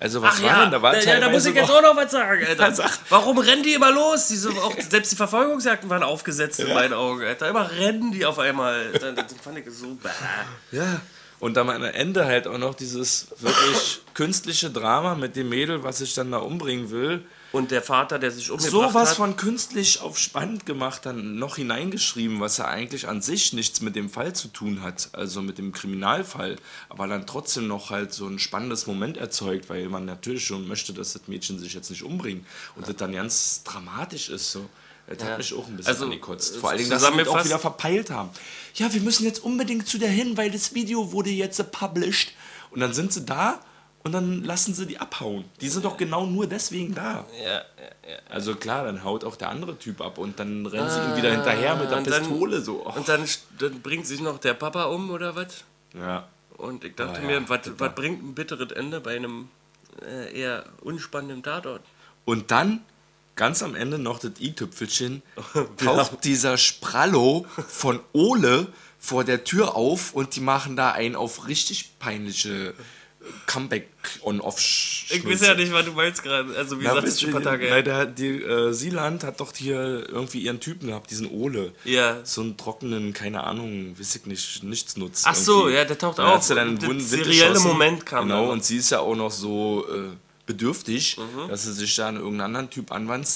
Also 0.00 0.22
was 0.22 0.36
Ach 0.36 0.42
war 0.42 0.48
ja, 0.48 0.62
denn? 0.62 0.70
Da 0.70 0.80
war 0.80 0.96
ja, 0.96 1.20
da 1.20 1.28
muss 1.28 1.44
ich 1.44 1.54
jetzt 1.54 1.70
auch 1.70 1.82
noch 1.82 1.94
was 1.94 2.10
sagen, 2.10 2.42
Alter. 2.46 2.90
Warum 3.10 3.36
rennen 3.36 3.62
die 3.62 3.74
immer 3.74 3.90
los? 3.90 4.28
Diese, 4.28 4.48
auch, 4.48 4.74
selbst 4.80 5.12
die 5.12 5.16
Verfolgungsjagden 5.16 5.90
waren 5.90 6.02
aufgesetzt 6.02 6.58
in 6.58 6.72
meinen 6.72 6.94
Augen, 6.94 7.22
Alter. 7.22 7.50
Immer 7.50 7.70
rennen 7.70 8.10
die 8.10 8.24
auf 8.24 8.38
einmal. 8.38 8.92
Das, 8.92 9.02
das 9.02 9.34
fand 9.42 9.58
ich 9.58 9.66
so. 9.70 9.88
Bäh. 9.96 10.08
Ja. 10.72 11.02
Und 11.38 11.58
dann 11.58 11.68
am 11.68 11.84
Ende 11.84 12.24
halt 12.24 12.46
auch 12.46 12.56
noch 12.56 12.74
dieses 12.74 13.28
wirklich 13.40 14.00
künstliche 14.14 14.70
Drama 14.70 15.16
mit 15.16 15.36
dem 15.36 15.50
Mädel, 15.50 15.82
was 15.82 15.98
sich 15.98 16.14
dann 16.14 16.30
da 16.30 16.38
umbringen 16.38 16.90
will. 16.90 17.26
Und 17.52 17.72
der 17.72 17.82
Vater, 17.82 18.18
der 18.20 18.30
sich 18.30 18.48
umgebracht 18.50 18.70
So 18.70 18.94
was 18.94 19.10
hat. 19.10 19.16
von 19.16 19.36
künstlich 19.36 20.00
auf 20.00 20.18
spannend 20.18 20.66
gemacht, 20.66 21.04
dann 21.04 21.34
noch 21.36 21.56
hineingeschrieben, 21.56 22.38
was 22.38 22.58
ja 22.58 22.66
eigentlich 22.66 23.08
an 23.08 23.22
sich 23.22 23.52
nichts 23.52 23.80
mit 23.80 23.96
dem 23.96 24.08
Fall 24.08 24.32
zu 24.34 24.48
tun 24.48 24.82
hat, 24.82 25.08
also 25.12 25.42
mit 25.42 25.58
dem 25.58 25.72
Kriminalfall, 25.72 26.56
aber 26.88 27.08
dann 27.08 27.26
trotzdem 27.26 27.66
noch 27.66 27.90
halt 27.90 28.12
so 28.14 28.26
ein 28.28 28.38
spannendes 28.38 28.86
Moment 28.86 29.16
erzeugt, 29.16 29.68
weil 29.68 29.88
man 29.88 30.04
natürlich 30.04 30.44
schon 30.46 30.68
möchte, 30.68 30.92
dass 30.92 31.12
das 31.14 31.22
Mädchen 31.26 31.58
sich 31.58 31.74
jetzt 31.74 31.90
nicht 31.90 32.04
umbringt 32.04 32.46
und 32.76 32.86
das 32.86 32.94
dann 32.96 33.12
ganz 33.12 33.62
dramatisch 33.64 34.28
ist 34.28 34.52
so. 34.52 34.68
Das 35.08 35.18
Ja. 35.18 35.30
hat 35.30 35.38
mich 35.38 35.52
auch 35.54 35.66
ein 35.66 35.76
bisschen 35.76 35.92
Also, 35.92 36.04
angekotzt. 36.04 36.54
äh, 36.54 36.58
Vor 36.60 36.68
allen 36.70 36.78
Dingen, 36.78 36.90
dass 36.90 37.02
das 37.02 37.26
auch 37.28 37.44
wieder 37.44 37.58
verpeilt 37.58 38.10
haben. 38.10 38.30
Ja, 38.76 38.92
wir 38.94 39.00
müssen 39.00 39.24
jetzt 39.24 39.42
unbedingt 39.42 39.88
zu 39.88 39.98
der 39.98 40.08
hin, 40.10 40.36
weil 40.36 40.52
das 40.52 40.72
Video 40.74 41.10
wurde 41.10 41.30
jetzt 41.30 41.60
published. 41.72 42.32
Und 42.70 42.78
dann 42.78 42.94
sind 42.94 43.12
sie 43.12 43.22
da 43.24 43.60
und 44.02 44.12
dann 44.12 44.42
lassen 44.44 44.72
sie 44.74 44.86
die 44.86 44.98
abhauen. 44.98 45.44
Die 45.60 45.68
sind 45.68 45.84
doch 45.84 45.96
genau 45.96 46.24
nur 46.26 46.46
deswegen 46.46 46.94
da. 46.94 47.26
Ja, 47.42 47.46
ja, 47.48 47.58
ja. 48.10 48.16
Also 48.30 48.54
klar, 48.54 48.84
dann 48.84 49.04
haut 49.04 49.24
auch 49.24 49.36
der 49.36 49.50
andere 49.50 49.78
Typ 49.78 50.00
ab 50.00 50.18
und 50.18 50.38
dann 50.40 50.64
rennen 50.66 50.88
sie 50.88 50.98
ihm 51.00 51.16
wieder 51.16 51.30
hinterher 51.32 51.76
mit 51.76 51.90
der 51.90 51.96
Ah, 51.96 51.98
und 51.98 52.10
dann- 52.10 52.22
Pistole 52.22 52.60
so. 52.62 52.82
Oh. 52.86 52.92
Und 52.96 53.08
dann, 53.08 53.24
dann 53.58 53.80
bringt 53.82 54.06
sich 54.06 54.20
noch 54.20 54.38
der 54.38 54.54
Papa 54.54 54.84
um 54.84 55.10
oder 55.10 55.36
was? 55.36 55.64
Ja. 55.94 56.28
Und 56.56 56.84
ich 56.84 56.94
dachte 56.94 57.20
Ah, 57.20 57.30
ja, 57.30 57.40
mir, 57.40 57.48
was 57.48 57.94
bringt 57.94 58.22
ein 58.22 58.34
bitteres 58.34 58.72
Ende 58.72 59.00
bei 59.00 59.16
einem 59.16 59.48
äh, 60.06 60.38
eher 60.38 60.64
unspannenden 60.82 61.42
Tatort? 61.42 61.82
Und 62.24 62.50
dann 62.50 62.80
ganz 63.36 63.62
am 63.62 63.74
Ende 63.74 63.98
noch 63.98 64.18
das 64.18 64.32
i-Tüpfelchen, 64.40 65.22
taucht 65.78 66.24
dieser 66.24 66.58
Sprallo 66.58 67.46
von 67.68 68.00
Ole 68.12 68.66
vor 68.98 69.24
der 69.24 69.44
Tür 69.44 69.76
auf 69.76 70.12
und 70.14 70.36
die 70.36 70.40
machen 70.40 70.76
da 70.76 70.90
einen 70.92 71.16
auf 71.16 71.48
richtig 71.48 71.98
peinliche 71.98 72.74
Comeback 73.46 73.88
on 74.22 74.40
off 74.40 74.58
Ich 74.58 75.24
weiß 75.24 75.46
ja 75.46 75.54
nicht, 75.54 75.72
was 75.72 75.84
du 75.84 75.92
meinst 75.92 76.22
gerade. 76.22 76.56
Also 76.56 76.80
wie 76.80 76.84
Na, 76.84 76.90
gesagt, 76.90 77.06
das 77.08 77.14
ist 77.14 77.24
ein 77.24 77.32
paar 77.32 77.42
Tage 77.42 77.68
nein, 77.68 77.84
der, 77.84 78.06
die, 78.06 78.42
äh, 78.42 78.72
Sieland 78.72 79.24
hat 79.24 79.40
doch 79.40 79.54
hier 79.54 80.08
irgendwie 80.08 80.40
ihren 80.40 80.58
Typen 80.60 80.88
gehabt, 80.88 81.10
diesen 81.10 81.28
Ole. 81.30 81.72
Ja. 81.84 82.18
So 82.24 82.40
einen 82.40 82.56
trockenen, 82.56 83.12
keine 83.12 83.44
Ahnung, 83.44 83.94
weiß 83.98 84.16
ich 84.16 84.26
nicht, 84.26 84.62
nichts 84.62 84.96
nutzt. 84.96 85.24
Ach 85.26 85.34
so, 85.34 85.60
irgendwie. 85.68 85.74
ja, 85.76 85.84
der 85.84 85.98
taucht 85.98 86.18
auf 86.20 86.34
hat 86.34 86.44
sie 86.44 86.54
dann 86.54 86.80
Wind 86.80 87.02
serielle. 87.02 87.60
Moment 87.60 88.06
kam 88.06 88.28
Genau, 88.28 88.44
dann 88.44 88.50
und 88.52 88.64
sie 88.64 88.78
ist 88.78 88.90
ja 88.90 89.00
auch 89.00 89.14
noch 89.16 89.30
so 89.30 89.86
äh, 89.92 90.16
bedürftig, 90.46 91.18
Mhm. 91.18 91.48
dass 91.48 91.64
sie 91.64 91.72
sich 91.74 91.94
da 91.96 92.08
an 92.08 92.16
irgendeinen 92.16 92.40
anderen 92.56 92.70
Typ 92.70 92.90
anwandt. 92.92 93.28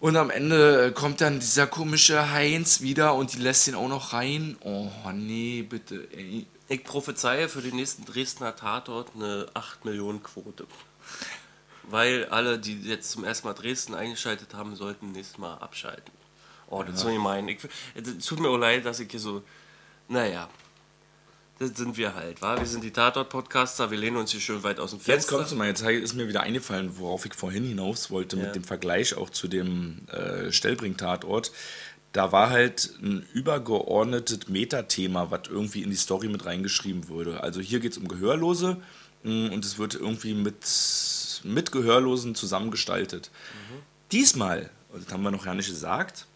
Und 0.00 0.16
am 0.16 0.30
Ende 0.30 0.92
kommt 0.92 1.20
dann 1.20 1.40
dieser 1.40 1.66
komische 1.66 2.30
Heinz 2.32 2.80
wieder 2.80 3.14
und 3.14 3.34
die 3.34 3.38
lässt 3.38 3.68
ihn 3.68 3.74
auch 3.74 3.88
noch 3.88 4.14
rein. 4.14 4.56
Oh, 4.62 4.88
nee, 5.12 5.60
bitte, 5.68 6.08
ey. 6.16 6.46
Ich 6.70 6.84
prophezeie 6.84 7.48
für 7.48 7.62
den 7.62 7.74
nächsten 7.74 8.04
Dresdner 8.04 8.54
Tatort 8.54 9.08
eine 9.16 9.46
8 9.54 9.84
Millionen 9.84 10.22
Quote. 10.22 10.68
Weil 11.82 12.26
alle, 12.26 12.60
die 12.60 12.80
jetzt 12.82 13.10
zum 13.10 13.24
ersten 13.24 13.48
Mal 13.48 13.54
Dresden 13.54 13.92
eingeschaltet 13.96 14.54
haben, 14.54 14.76
sollten 14.76 15.10
nächstes 15.10 15.36
Mal 15.38 15.54
abschalten. 15.54 16.12
Oh, 16.68 16.84
das 16.84 16.94
ist 16.94 17.00
so 17.00 17.08
gemein. 17.08 17.48
Ich, 17.48 17.58
es 17.96 18.24
tut 18.24 18.38
mir 18.38 18.48
auch 18.48 18.56
leid, 18.56 18.86
dass 18.86 19.00
ich 19.00 19.10
hier 19.10 19.18
so. 19.18 19.42
Naja. 20.06 20.48
Das 21.58 21.70
sind 21.76 21.96
wir 21.98 22.14
halt, 22.14 22.40
wa? 22.40 22.56
Wir 22.56 22.64
sind 22.64 22.84
die 22.84 22.90
Tatort-Podcaster, 22.92 23.90
wir 23.90 23.98
lehnen 23.98 24.16
uns 24.16 24.30
hier 24.30 24.40
schön 24.40 24.62
weit 24.62 24.78
aus 24.80 24.90
dem 24.92 24.98
Fenster. 25.00 25.12
Jetzt 25.12 25.26
kommst 25.28 25.52
du 25.52 25.56
mal, 25.56 25.66
jetzt 25.66 25.82
ist 25.82 26.14
mir 26.14 26.26
wieder 26.26 26.40
eingefallen, 26.42 26.96
worauf 26.98 27.26
ich 27.26 27.34
vorhin 27.34 27.64
hinaus 27.64 28.10
wollte, 28.10 28.36
Ja. 28.38 28.44
mit 28.44 28.54
dem 28.54 28.64
Vergleich 28.64 29.14
auch 29.14 29.28
zu 29.28 29.46
dem 29.46 30.08
äh, 30.08 30.50
Stellbring-Tatort. 30.52 31.52
Da 32.12 32.32
war 32.32 32.50
halt 32.50 32.92
ein 33.02 33.24
übergeordnetes 33.32 34.48
Metathema, 34.48 35.30
was 35.30 35.42
irgendwie 35.48 35.82
in 35.82 35.90
die 35.90 35.96
Story 35.96 36.28
mit 36.28 36.44
reingeschrieben 36.44 37.08
wurde. 37.08 37.42
Also 37.42 37.60
hier 37.60 37.78
geht 37.80 37.92
es 37.92 37.98
um 37.98 38.08
Gehörlose 38.08 38.78
mh, 39.22 39.52
und 39.52 39.64
es 39.64 39.78
wird 39.78 39.94
irgendwie 39.94 40.34
mit, 40.34 40.66
mit 41.44 41.70
Gehörlosen 41.70 42.34
zusammengestaltet. 42.34 43.30
Diesmal, 44.10 44.70
und 44.92 45.04
das 45.06 45.12
haben 45.12 45.22
wir 45.22 45.30
noch 45.30 45.44
gar 45.44 45.54
nicht 45.54 45.68
gesagt, 45.68 46.26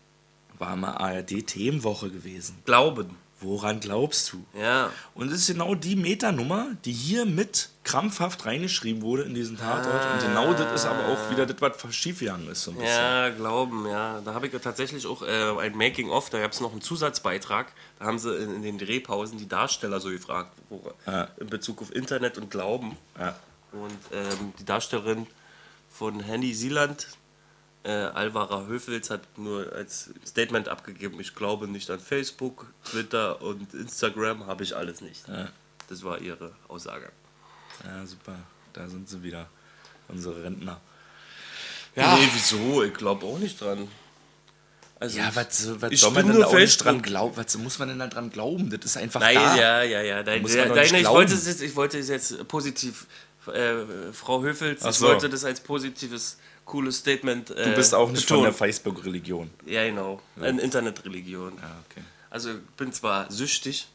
war 0.58 0.76
mal 0.76 0.92
ARD-Themenwoche 0.92 2.10
gewesen. 2.10 2.56
Glauben. 2.64 3.16
Woran 3.44 3.78
glaubst 3.80 4.32
du? 4.32 4.44
Ja. 4.58 4.90
Und 5.14 5.28
es 5.30 5.40
ist 5.42 5.46
genau 5.48 5.74
die 5.74 5.94
Metanummer, 5.96 6.68
die 6.84 6.92
hier 6.92 7.26
mit 7.26 7.68
krampfhaft 7.84 8.46
reingeschrieben 8.46 9.02
wurde 9.02 9.22
in 9.24 9.34
diesen 9.34 9.58
Tatort. 9.58 10.04
Und 10.14 10.20
genau 10.26 10.52
das 10.54 10.72
ist 10.80 10.86
aber 10.86 11.06
auch 11.08 11.30
wieder 11.30 11.44
das, 11.46 11.60
was 11.84 11.94
schiefgegangen 11.94 12.48
ist. 12.50 12.62
So 12.62 12.70
ein 12.70 12.78
bisschen. 12.78 12.90
Ja, 12.94 13.28
glauben, 13.28 13.86
ja. 13.86 14.20
Da 14.24 14.32
habe 14.34 14.46
ich 14.46 14.52
ja 14.52 14.58
tatsächlich 14.58 15.06
auch 15.06 15.22
äh, 15.22 15.58
ein 15.60 15.76
Making-of, 15.76 16.30
da 16.30 16.40
gab 16.40 16.52
es 16.52 16.60
noch 16.60 16.72
einen 16.72 16.80
Zusatzbeitrag. 16.80 17.72
Da 17.98 18.06
haben 18.06 18.18
sie 18.18 18.34
in, 18.36 18.54
in 18.56 18.62
den 18.62 18.78
Drehpausen 18.78 19.38
die 19.38 19.48
Darsteller 19.48 20.00
so 20.00 20.08
gefragt, 20.08 20.52
wo, 20.70 20.82
Ja. 21.06 21.28
in 21.38 21.48
Bezug 21.48 21.82
auf 21.82 21.94
Internet 21.94 22.38
und 22.38 22.50
Glauben. 22.50 22.96
Ja. 23.18 23.36
Und 23.72 23.90
ähm, 24.12 24.52
die 24.58 24.64
Darstellerin 24.64 25.26
von 25.90 26.20
Henny 26.20 26.54
Sieland, 26.54 27.08
äh, 27.84 27.90
Alvara 27.90 28.66
Höfels, 28.66 29.10
hat 29.10 29.20
nur 29.38 29.72
als 29.72 30.10
Statement 30.26 30.68
abgegeben, 30.68 31.20
ich 31.20 31.34
glaube 31.34 31.68
nicht 31.68 31.90
an 31.90 32.00
Facebook, 32.00 32.66
Twitter 32.84 33.40
und 33.42 33.72
Instagram, 33.74 34.46
habe 34.46 34.64
ich 34.64 34.74
alles 34.76 35.00
nicht. 35.00 35.28
Ja. 35.28 35.48
Das 35.88 36.02
war 36.02 36.18
ihre 36.20 36.52
Aussage. 36.68 37.10
ja, 37.84 38.06
super. 38.06 38.34
Da 38.72 38.88
sind 38.88 39.08
sie 39.08 39.22
wieder. 39.22 39.48
Unsere 40.08 40.42
Rentner. 40.42 40.80
Ja. 41.94 42.16
Nee, 42.16 42.28
wieso? 42.32 42.82
Ich 42.82 42.94
glaube 42.94 43.24
auch 43.26 43.38
nicht 43.38 43.60
dran. 43.60 43.88
Also, 44.98 45.18
Ja, 45.18 45.30
was, 45.34 45.58
soll 45.58 45.76
man 45.78 45.90
bin 45.90 46.00
denn 46.26 46.26
nur 46.32 46.40
da 46.42 46.46
auch 46.48 46.54
nicht 46.54 46.76
dran 46.84 47.02
glauben? 47.02 47.36
Was 47.36 47.56
muss 47.56 47.78
man 47.78 47.88
denn 47.88 47.98
da 47.98 48.06
dran 48.06 48.30
glauben? 48.30 48.70
Das 48.70 48.84
ist 48.84 48.96
einfach 48.96 49.20
Nein, 49.20 49.34
da. 49.34 49.56
ja, 49.56 49.82
ja, 49.82 50.02
ja. 50.02 50.22
Nein, 50.22 50.42
Muss 50.42 50.52
der, 50.52 50.62
man 50.62 50.68
doch 50.70 50.76
nein, 50.76 50.84
nicht 50.84 50.92
ich, 50.94 51.00
glauben. 51.00 51.16
wollte 51.16 51.34
es 51.34 51.46
jetzt, 51.46 51.62
ich 51.62 51.76
wollte 51.76 51.98
es 51.98 52.08
jetzt 52.08 52.48
positiv, 52.48 53.06
äh, 53.52 54.12
Frau 54.12 54.42
Höfels, 54.42 54.82
Ach 54.82 54.90
ich 54.90 54.96
so. 54.96 55.06
wollte 55.06 55.28
das 55.28 55.44
als 55.44 55.60
positives, 55.60 56.38
cooles 56.64 56.98
Statement. 56.98 57.50
Äh, 57.50 57.70
Du 57.70 57.74
bist 57.76 57.94
auch 57.94 58.10
nicht 58.10 58.26
von 58.26 58.36
betonen. 58.38 58.44
der 58.44 58.52
Facebook-Religion. 58.54 59.50
Ja, 59.66 59.84
genau. 59.84 60.20
Eine 60.40 60.60
Internetreligion. 60.62 61.52
Ja, 61.60 61.76
okay. 61.90 62.04
Also 62.30 62.50
ich 62.50 62.60
bin 62.76 62.92
zwar 62.92 63.30
süchtig, 63.30 63.86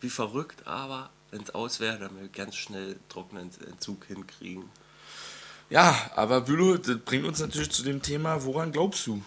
wie 0.00 0.10
verrückt, 0.10 0.66
aber 0.66 1.10
wenn 1.30 1.42
es 1.42 1.54
aus 1.54 1.80
wäre, 1.80 1.98
dann 1.98 2.12
würde 2.14 2.26
ich 2.26 2.32
ganz 2.32 2.56
schnell 2.56 2.96
trockenen 3.08 3.50
Entzug 3.68 4.04
hinkriegen. 4.06 4.64
Ja, 5.70 6.10
aber 6.14 6.40
Bülow, 6.42 6.76
das 6.78 6.98
bringt 7.04 7.24
uns 7.26 7.40
natürlich 7.40 7.70
zu 7.70 7.82
dem 7.82 8.00
Thema, 8.00 8.44
woran 8.44 8.70
glaubst 8.72 9.06
du? 9.06 9.20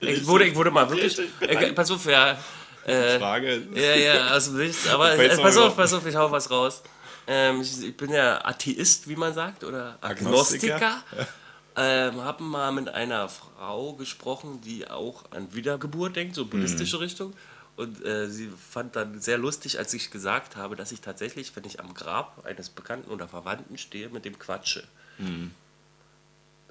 Ich 0.00 0.26
wurde, 0.26 0.46
ich 0.46 0.54
wurde 0.54 0.70
mal 0.70 0.88
wirklich. 0.88 1.18
Äh, 1.40 1.72
pass 1.72 1.90
auf, 1.90 2.04
ja. 2.06 2.38
Äh, 2.86 3.18
Frage. 3.18 3.62
Ja, 3.74 3.94
ja, 3.96 4.34
aus 4.34 4.46
dem 4.46 4.56
Nichts. 4.56 4.88
Aber 4.88 5.18
äh, 5.18 5.36
pass 5.36 5.56
auf, 5.58 5.76
pass 5.76 5.92
auf, 5.92 6.06
ich 6.06 6.16
hau 6.16 6.30
was 6.30 6.50
raus. 6.50 6.82
Ähm, 7.30 7.60
ich, 7.60 7.82
ich 7.82 7.96
bin 7.96 8.10
ja 8.10 8.44
Atheist, 8.44 9.06
wie 9.08 9.14
man 9.16 9.34
sagt, 9.34 9.62
oder 9.62 9.98
Agnostiker. 10.00 10.76
Agnostiker. 10.76 11.28
Ähm, 11.76 12.22
haben 12.22 12.48
mal 12.48 12.72
mit 12.72 12.88
einer 12.88 13.28
Frau 13.28 13.92
gesprochen, 13.92 14.60
die 14.62 14.88
auch 14.90 15.24
an 15.30 15.54
Wiedergeburt 15.54 16.16
denkt, 16.16 16.34
so 16.34 16.46
buddhistische 16.46 16.96
Mhm. 16.96 17.02
Richtung. 17.02 17.32
Und 17.76 18.04
äh, 18.04 18.28
sie 18.28 18.50
fand 18.70 18.96
dann 18.96 19.20
sehr 19.20 19.38
lustig, 19.38 19.78
als 19.78 19.94
ich 19.94 20.10
gesagt 20.10 20.56
habe, 20.56 20.74
dass 20.74 20.90
ich 20.90 21.00
tatsächlich, 21.00 21.54
wenn 21.54 21.64
ich 21.64 21.78
am 21.78 21.94
Grab 21.94 22.44
eines 22.44 22.70
Bekannten 22.70 23.10
oder 23.12 23.28
Verwandten 23.28 23.78
stehe, 23.78 24.08
mit 24.08 24.24
dem 24.24 24.36
quatsche. 24.38 24.82
Mhm. 25.18 25.52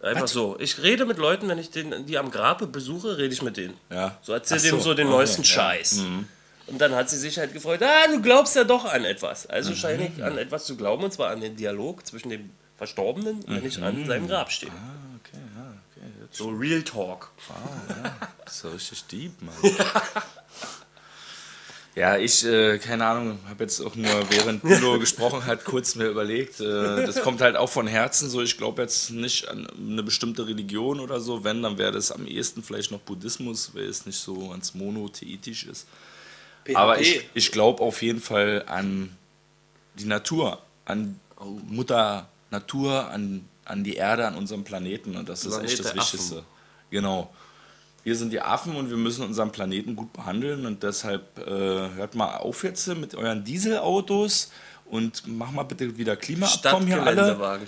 Einfach 0.02 0.28
so. 0.28 0.58
Ich 0.60 0.82
rede 0.84 1.06
mit 1.06 1.18
Leuten, 1.18 1.48
wenn 1.48 1.58
ich 1.58 1.70
den, 1.72 2.06
die 2.06 2.18
am 2.18 2.30
Grab 2.30 2.70
besuche, 2.72 3.18
rede 3.18 3.34
ich 3.34 3.42
mit 3.42 3.58
denen. 3.58 3.78
Ja. 3.90 4.18
So 4.22 4.34
erzähl 4.34 4.58
Ach 4.58 4.62
dem 4.62 4.72
so, 4.72 4.80
so 4.80 4.94
den 4.94 5.08
okay, 5.08 5.16
neuesten 5.16 5.44
ja. 5.44 5.50
Mhm. 6.04 6.28
Und 6.68 6.80
dann 6.80 6.94
hat 6.94 7.10
sie 7.10 7.18
sich 7.18 7.38
halt 7.38 7.54
gefreut, 7.54 7.82
ah, 7.82 8.08
du 8.08 8.22
glaubst 8.22 8.56
ja 8.56 8.64
doch 8.64 8.86
an 8.86 9.06
etwas. 9.06 9.48
Also 9.48 9.74
scheine 9.74 10.12
ich 10.14 10.24
an 10.24 10.38
etwas 10.38 10.66
zu 10.66 10.76
glauben, 10.76 11.04
und 11.04 11.14
zwar 11.14 11.30
an 11.30 11.42
den 11.42 11.56
Dialog 11.56 12.06
zwischen 12.06 12.30
dem 12.30 12.50
Verstorbenen, 12.76 13.44
wenn 13.48 13.66
ich 13.66 13.82
an 13.82 14.06
seinem 14.06 14.28
Grab 14.28 14.52
stehe. 14.52 14.72
Ah, 14.72 15.16
okay, 15.20 15.42
ja, 15.56 15.74
okay. 15.90 16.08
Jetzt 16.24 16.38
So 16.38 16.50
Real 16.50 16.84
Talk. 16.84 17.32
Das 18.44 18.56
ist 18.56 18.64
ja 18.64 18.70
richtig 18.72 19.04
deep, 19.06 19.42
Mann. 19.42 19.56
Ja, 21.98 22.16
ich, 22.16 22.46
äh, 22.46 22.78
keine 22.78 23.08
Ahnung, 23.08 23.40
habe 23.50 23.64
jetzt 23.64 23.82
auch 23.82 23.96
nur 23.96 24.30
während 24.30 24.62
Bülow 24.62 25.00
gesprochen 25.00 25.48
hat, 25.48 25.66
kurz 25.66 25.96
mir 25.96 26.06
überlegt. 26.06 26.60
Äh, 26.60 27.08
das 27.08 27.22
kommt 27.22 27.42
halt 27.42 27.56
auch 27.56 27.72
von 27.72 27.88
Herzen 27.88 28.30
so. 28.30 28.44
Ich 28.44 28.56
glaube 28.56 28.84
jetzt 28.84 29.10
nicht 29.10 29.48
an 29.48 29.68
eine 29.76 30.04
bestimmte 30.04 30.46
Religion 30.46 31.00
oder 31.00 31.20
so. 31.20 31.44
Wenn, 31.44 31.64
dann 31.64 31.80
wäre 31.80 31.92
das 31.92 32.12
am 32.12 32.28
ehesten 32.28 32.62
vielleicht 32.62 32.92
noch 32.92 33.00
Buddhismus, 33.00 33.72
weil 33.74 33.86
es 33.86 34.06
nicht 34.06 34.20
so 34.20 34.50
ganz 34.50 34.76
monotheitisch 34.76 35.66
ist. 35.66 35.88
Aber 36.76 37.00
ich, 37.00 37.30
ich 37.34 37.52
glaube 37.52 37.82
auf 37.84 38.02
jeden 38.02 38.22
Fall 38.22 38.64
an 38.68 39.16
die 39.96 40.06
Natur, 40.06 40.62
an 40.86 41.20
Mutter 41.68 42.28
Natur, 42.50 43.10
an, 43.10 43.48
an 43.66 43.84
die 43.84 43.96
Erde, 43.96 44.28
an 44.28 44.36
unserem 44.36 44.64
Planeten. 44.64 45.16
Und 45.16 45.30
das 45.30 45.46
ist 45.46 45.54
Planet 45.54 45.70
echt 45.70 45.80
das 45.80 45.92
der 45.92 46.02
Affen. 46.02 46.20
Wichtigste. 46.20 46.44
Genau. 46.90 47.34
Wir 48.04 48.16
sind 48.16 48.32
die 48.32 48.40
Affen 48.40 48.76
und 48.76 48.90
wir 48.90 48.98
müssen 48.98 49.26
unseren 49.26 49.52
Planeten 49.52 49.96
gut 49.96 50.14
behandeln 50.14 50.66
und 50.66 50.82
deshalb 50.82 51.38
äh, 51.40 51.50
hört 51.52 52.16
mal 52.16 52.38
auf 52.38 52.64
jetzt 52.64 52.88
mit 52.88 53.16
euren 53.16 53.44
Dieselautos 53.44 54.52
und 54.90 55.24
mach 55.28 55.52
mal 55.52 55.64
bitte 55.64 55.98
wieder 55.98 56.16
Klimaabkommen 56.16 56.88
hier 56.88 57.02
alle. 57.04 57.36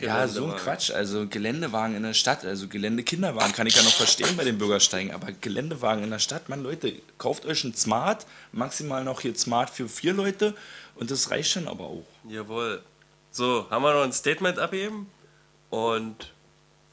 Ja, 0.00 0.28
so 0.28 0.46
ein 0.46 0.56
Quatsch. 0.56 0.90
Also 0.90 1.26
Geländewagen 1.26 1.96
in 1.96 2.02
der 2.02 2.14
Stadt, 2.14 2.44
also 2.44 2.68
Geländekinderwagen 2.68 3.52
kann 3.52 3.66
ich 3.66 3.74
ja 3.76 3.82
noch 3.82 3.92
verstehen 3.92 4.36
bei 4.36 4.44
den 4.44 4.58
Bürgersteigen, 4.58 5.12
aber 5.12 5.32
Geländewagen 5.32 6.04
in 6.04 6.10
der 6.10 6.18
Stadt, 6.18 6.48
Mann, 6.48 6.62
Leute, 6.62 6.92
kauft 7.18 7.44
euch 7.46 7.64
ein 7.64 7.74
Smart, 7.74 8.26
maximal 8.52 9.04
noch 9.04 9.20
hier 9.20 9.34
Smart 9.34 9.70
für 9.70 9.88
vier 9.88 10.12
Leute 10.12 10.54
und 10.94 11.10
das 11.10 11.30
reicht 11.30 11.56
dann 11.56 11.66
aber 11.66 11.84
auch. 11.84 12.06
Jawohl. 12.28 12.82
So, 13.32 13.66
haben 13.70 13.82
wir 13.82 13.94
noch 13.94 14.02
ein 14.02 14.12
Statement 14.12 14.58
abgeben? 14.58 15.08
Und 15.70 16.32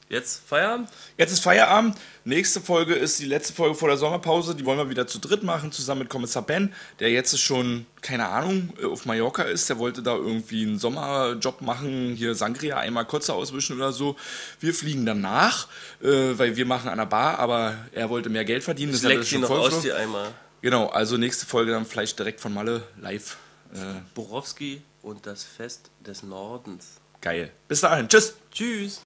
jetzt 0.10 0.42
Feierabend? 0.48 0.90
Jetzt 1.18 1.32
ist 1.32 1.40
Feierabend. 1.40 1.96
Nächste 2.26 2.60
Folge 2.62 2.94
ist 2.94 3.20
die 3.20 3.26
letzte 3.26 3.54
Folge 3.54 3.76
vor 3.76 3.88
der 3.88 3.98
Sommerpause. 3.98 4.56
Die 4.56 4.66
wollen 4.66 4.78
wir 4.78 4.90
wieder 4.90 5.08
zu 5.08 5.20
dritt 5.20 5.44
machen, 5.44 5.72
zusammen 5.72 6.00
mit 6.00 6.10
Kommissar 6.10 6.42
Ben, 6.42 6.74
der 7.00 7.10
jetzt 7.12 7.38
schon, 7.40 7.86
keine 8.02 8.28
Ahnung, 8.28 8.74
auf 8.84 9.06
Mallorca 9.06 9.44
ist. 9.44 9.70
Der 9.70 9.80
wollte 9.80 10.04
da 10.04 10.16
irgendwie 10.16 10.64
einen 10.64 10.80
Sommerjob 10.80 11.62
machen, 11.62 12.16
hier 12.16 12.36
Sangria 12.36 12.78
einmal 12.78 13.06
Kotze 13.06 13.34
auswischen 13.34 13.78
oder 13.78 13.92
so. 13.92 14.16
Wir 14.60 14.74
fliegen 14.74 15.06
danach, 15.06 15.68
äh, 16.02 16.38
weil 16.38 16.56
wir 16.56 16.66
machen 16.66 16.90
an 16.90 16.98
der 16.98 17.06
Bar, 17.06 17.40
aber 17.40 17.76
er 17.92 18.10
wollte 18.10 18.30
mehr 18.30 18.46
Geld 18.46 18.64
verdienen. 18.64 18.94
Ich 18.94 19.02
Das 19.02 19.06
hat 19.06 19.18
leck 19.18 19.22
die 19.22 19.28
schon 19.28 19.42
noch 19.42 19.48
voll 19.48 19.60
aus, 19.60 19.82
die 19.82 19.94
Eimer. 19.94 20.34
Genau, 20.62 20.88
also 20.88 21.18
nächste 21.18 21.46
Folge 21.46 21.72
dann 21.72 21.86
vielleicht 21.86 22.18
direkt 22.18 22.42
von 22.42 22.54
Malle 22.54 22.84
live. 23.00 23.38
Äh, 23.74 23.78
Borowski 24.16 24.82
und 25.02 25.26
das 25.26 25.44
Fest 25.44 25.92
des 26.06 26.24
Nordens. 26.24 27.00
geil. 27.22 27.52
Bis 27.68 27.82
dahin. 27.82 28.08
Tschüss. 28.10 28.36
Tschüss. 28.52 29.02